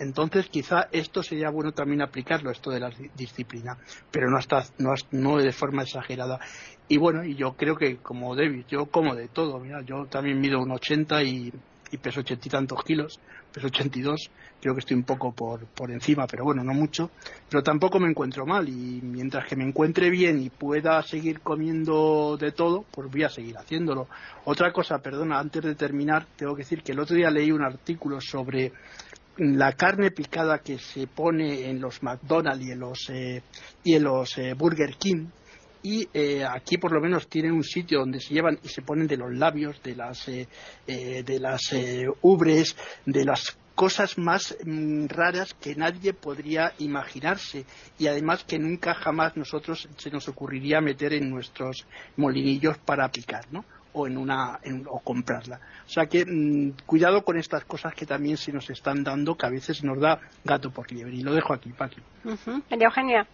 [0.00, 3.78] Entonces, quizá esto sería bueno también aplicarlo, esto de la disciplina,
[4.10, 6.40] pero no, hasta, no, no de forma exagerada.
[6.88, 10.40] Y bueno, y yo creo que como David, yo como de todo, mira, yo también
[10.40, 11.52] mido un 80 y,
[11.92, 13.20] y peso ochenta y tantos kilos,
[13.50, 17.10] peso 82, creo que estoy un poco por, por encima, pero bueno, no mucho,
[17.48, 22.36] pero tampoco me encuentro mal y mientras que me encuentre bien y pueda seguir comiendo
[22.38, 24.08] de todo, pues voy a seguir haciéndolo.
[24.44, 27.62] Otra cosa, perdona, antes de terminar, tengo que decir que el otro día leí un
[27.62, 28.72] artículo sobre
[29.36, 33.42] la carne picada que se pone en los McDonald's y en los, eh,
[33.82, 35.26] y en los eh, Burger King,
[35.82, 39.06] y eh, aquí por lo menos tienen un sitio donde se llevan y se ponen
[39.06, 40.48] de los labios, de las, eh,
[40.86, 41.74] eh, de las
[42.22, 42.76] ubres,
[43.06, 47.64] de las cosas más mm, raras que nadie podría imaginarse
[47.98, 51.86] y además que nunca jamás nosotros se nos ocurriría meter en nuestros
[52.16, 53.64] molinillos para picar, ¿no?
[53.92, 55.60] o en una o comprarla.
[55.86, 59.46] O sea que mm, cuidado con estas cosas que también se nos están dando que
[59.46, 62.00] a veces nos da gato por liebre y lo dejo aquí, Paqui.
[62.70, 63.26] Eugenia.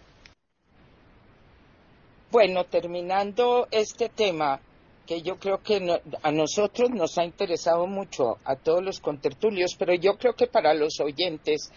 [2.29, 4.59] Bueno, terminando este tema,
[5.05, 9.93] que yo creo que a nosotros nos ha interesado mucho, a todos los contertulios, pero
[9.93, 11.71] yo creo que para los oyentes,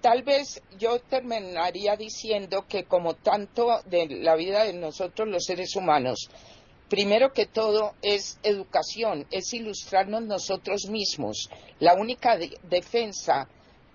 [0.00, 5.76] tal vez yo terminaría diciendo que como tanto de la vida de nosotros los seres
[5.76, 6.28] humanos,
[6.88, 11.48] primero que todo es educación, es ilustrarnos nosotros mismos.
[11.78, 13.48] La única defensa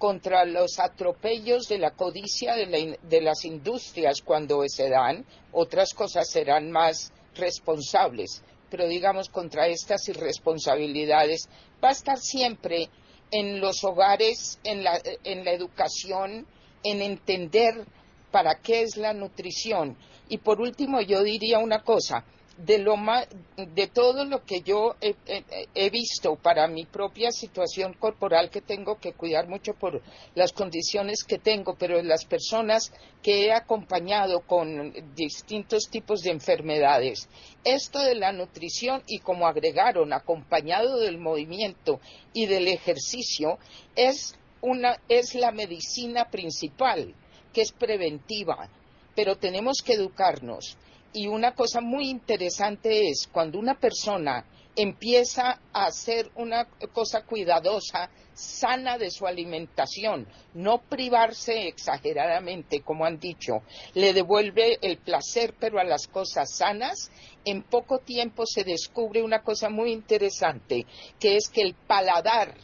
[0.06, 6.70] contra los atropellos de la codicia de, las industrias cuando se dan, otras cosas serán
[6.70, 11.50] más responsables, pero digamos contra estas irresponsabilidades
[11.84, 12.88] va a estar siempre
[13.32, 16.46] en los hogares, en la, en la educación,
[16.84, 17.74] en entender
[18.30, 19.98] para qué es la nutrición.
[20.30, 22.24] Y por último, yo diría una cosa,
[22.58, 22.96] de lo
[23.58, 29.12] de todo lo que yo he, visto para mi propia situación corporal que tengo que
[29.14, 30.02] cuidar mucho por
[30.36, 37.28] las condiciones que tengo, pero las personas que he acompañado con distintos tipos de enfermedades.
[37.66, 42.00] Esto de la nutrición y como agregaron acompañado del movimiento
[42.34, 43.58] y del ejercicio
[43.96, 47.14] es una es la medicina principal,
[47.54, 48.70] que es preventiva,
[49.14, 50.78] pero tenemos que educarnos
[51.16, 58.10] y una cosa muy interesante es cuando una persona empieza a hacer una cosa cuidadosa,
[58.34, 63.64] sana de su alimentación, no privarse exageradamente, como han dicho,
[63.94, 67.10] le devuelve el placer, pero a las cosas sanas,
[67.46, 70.86] en poco tiempo se descubre una cosa muy interesante,
[71.18, 72.56] que es que el paladar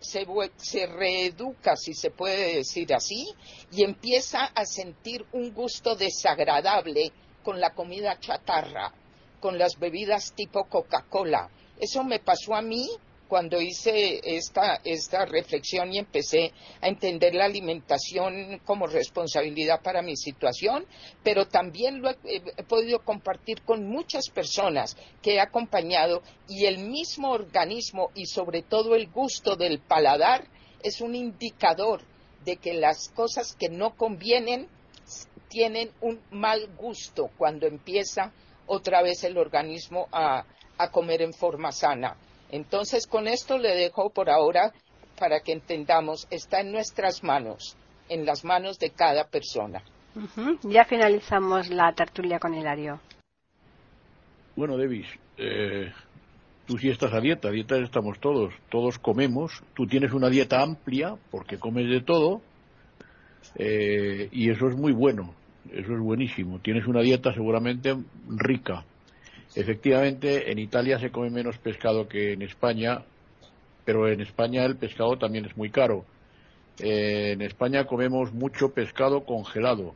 [0.00, 3.26] se, se, reeduca, si se puede decir así,
[3.70, 7.12] y empieza a sentir un gusto desagradable
[7.44, 8.92] con la comida chatarra,
[9.38, 11.48] con las bebidas tipo Coca-Cola.
[11.78, 12.88] Eso me pasó a mí
[13.28, 20.16] cuando hice esta, esta reflexión y empecé a entender la alimentación como responsabilidad para mi
[20.16, 20.86] situación,
[21.22, 26.78] pero también lo he, he, podido compartir con muchas personas que he acompañado y el
[26.78, 30.46] mismo organismo y sobre todo el gusto del paladar
[30.82, 32.02] es un indicador
[32.44, 34.68] de que las cosas que no convienen
[35.54, 38.32] tienen un mal gusto cuando empieza
[38.66, 40.44] otra vez el organismo a,
[40.90, 42.16] comer en forma sana.
[42.50, 44.72] Entonces, con esto le dejo por ahora
[45.16, 47.76] para que entendamos, está en nuestras manos,
[48.08, 49.80] en las manos de cada persona.
[50.64, 53.00] Ya finalizamos la tertulia con Hilario.
[54.56, 55.06] Bueno, Davis,
[55.38, 55.92] eh,
[56.66, 60.60] tú sí estás a dieta, a dieta estamos todos, todos comemos, tú tienes una dieta
[60.60, 62.42] amplia porque comes de todo
[63.56, 65.34] eh, y eso es muy bueno
[65.72, 66.58] eso es buenísimo.
[66.60, 67.96] Tienes una dieta seguramente
[68.28, 68.84] rica.
[69.54, 73.02] Efectivamente, en Italia se come menos pescado que en España,
[73.84, 76.04] pero en España el pescado también es muy caro.
[76.80, 79.94] Eh, en España comemos mucho pescado congelado,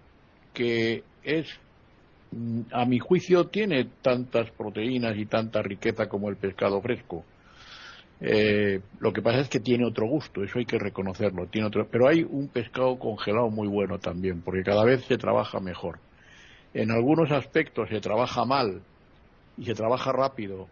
[0.54, 1.48] que es,
[2.30, 7.24] mm, a mi juicio, tiene tantas proteínas y tanta riqueza como el pescado fresco.
[8.20, 11.46] Eh, lo que pasa es que tiene otro gusto, eso hay que reconocerlo.
[11.46, 15.60] Tiene otro, pero hay un pescado congelado muy bueno también, porque cada vez se trabaja
[15.60, 15.98] mejor.
[16.74, 18.82] En algunos aspectos se trabaja mal
[19.56, 20.68] y se trabaja rápido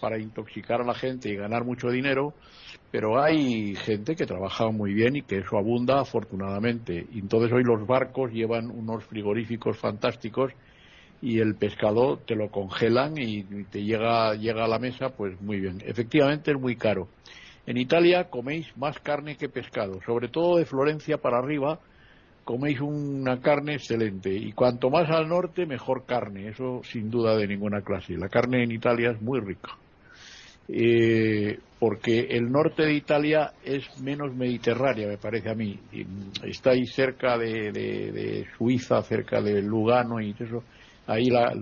[0.00, 2.32] para intoxicar a la gente y ganar mucho dinero,
[2.90, 7.06] pero hay gente que trabaja muy bien y que eso abunda afortunadamente.
[7.12, 10.52] Entonces hoy los barcos llevan unos frigoríficos fantásticos
[11.24, 15.58] y el pescado te lo congelan y te llega, llega a la mesa, pues muy
[15.58, 15.78] bien.
[15.82, 17.08] Efectivamente es muy caro.
[17.66, 21.80] En Italia coméis más carne que pescado, sobre todo de Florencia para arriba
[22.44, 27.48] coméis una carne excelente y cuanto más al norte mejor carne, eso sin duda de
[27.48, 28.18] ninguna clase.
[28.18, 29.70] La carne en Italia es muy rica.
[30.68, 35.78] Eh, porque el norte de Italia es menos mediterránea, me parece a mí.
[36.42, 40.62] Está ahí cerca de, de Suiza, cerca de Lugano y eso
[41.06, 41.54] ahí la,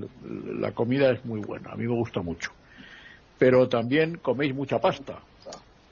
[0.59, 2.51] la comida es muy buena, a mí me gusta mucho.
[3.39, 5.19] Pero también coméis mucha pasta.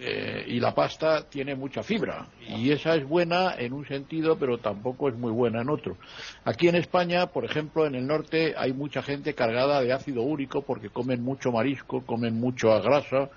[0.03, 4.57] Eh, y la pasta tiene mucha fibra y esa es buena en un sentido pero
[4.57, 5.99] tampoco es muy buena en otro.
[6.47, 10.63] Aquí en España, por ejemplo, en el norte hay mucha gente cargada de ácido úrico
[10.63, 13.29] porque comen mucho marisco, comen mucha grasa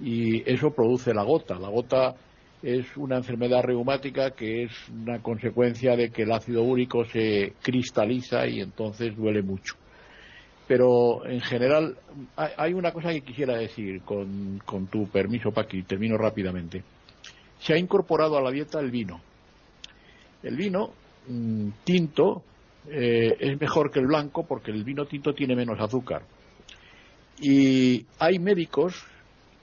[0.00, 1.58] y eso produce la gota.
[1.58, 2.14] La gota
[2.62, 8.46] es una enfermedad reumática que es una consecuencia de que el ácido úrico se cristaliza
[8.46, 9.76] y entonces duele mucho.
[10.68, 11.96] Pero en general
[12.36, 14.60] hay una cosa que quisiera decir con,
[14.90, 16.84] tu permiso, Paqui, termino rápidamente.
[17.58, 19.20] Se ha incorporado a la dieta el vino.
[20.42, 20.92] El vino
[21.28, 22.44] mm, tinto
[22.88, 26.22] eh, es mejor que el blanco porque el vino tinto tiene menos azúcar.
[27.40, 29.04] Y hay médicos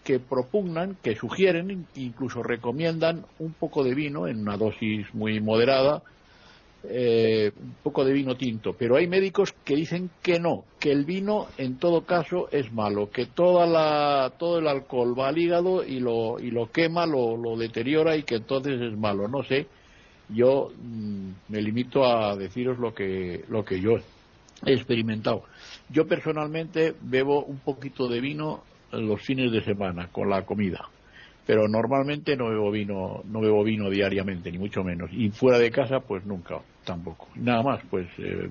[0.08, 6.02] que propugnan, que sugieren, incluso recomiendan un poco de vino en una dosis muy moderada,
[6.86, 8.72] eh, un poco de vino tinto.
[8.72, 13.10] Pero hay médicos que dicen que no, que el vino en todo caso es malo,
[13.12, 17.36] que toda la, todo el alcohol va al hígado y lo, y lo quema, lo,
[17.36, 19.28] lo deteriora y que entonces es malo.
[19.28, 19.68] No sé,
[20.30, 23.98] yo mm, me limito a deciros lo que, lo que yo
[24.66, 25.44] he experimentado.
[25.90, 30.90] Yo personalmente bebo un poquito de vino los fines de semana con la comida.
[31.46, 35.10] Pero normalmente no bebo vino no bebo vino diariamente ni mucho menos.
[35.14, 37.28] Y fuera de casa pues nunca tampoco.
[37.36, 38.50] Nada más pues eh,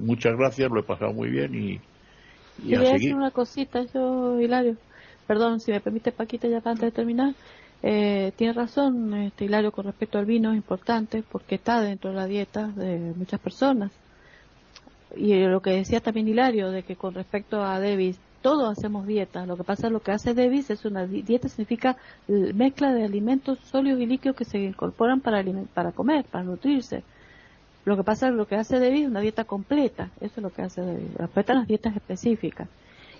[0.00, 1.80] muchas gracias lo he pasado muy bien y,
[2.66, 4.76] y a decir una cosita yo Hilario.
[5.26, 7.34] Perdón si me permite Paquita ya antes de terminar.
[7.82, 12.16] Eh, tiene razón este Hilario con respecto al vino es importante porque está dentro de
[12.16, 13.92] la dieta de muchas personas.
[15.16, 19.46] Y lo que decía también Hilario, de que con respecto a Davis, todos hacemos dieta.
[19.46, 21.96] Lo que pasa, lo que hace Davis es una dieta, significa
[22.26, 25.44] mezcla de alimentos sólidos y líquidos que se incorporan para,
[25.74, 27.02] para comer, para nutrirse.
[27.84, 30.10] Lo que pasa, lo que hace Davis es una dieta completa.
[30.20, 31.14] Eso es lo que hace Davis.
[31.14, 32.68] Respetan las dietas específicas.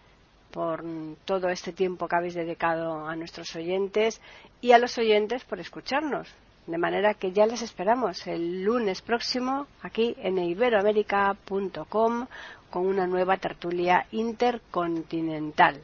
[0.53, 0.85] por
[1.25, 4.23] todo este tiempo que habéis dedicado a nuestros oyentes
[4.61, 6.33] y a los oyentes por escucharnos.
[6.69, 12.27] De manera que ya les esperamos el lunes próximo aquí en iberoamérica.com
[12.71, 15.81] con una nueva tertulia intercontinental.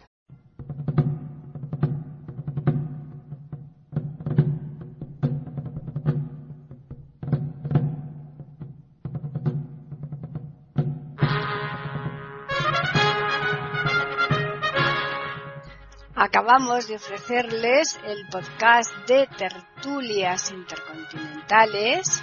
[16.32, 22.22] acabamos de ofrecerles el podcast de tertulias intercontinentales.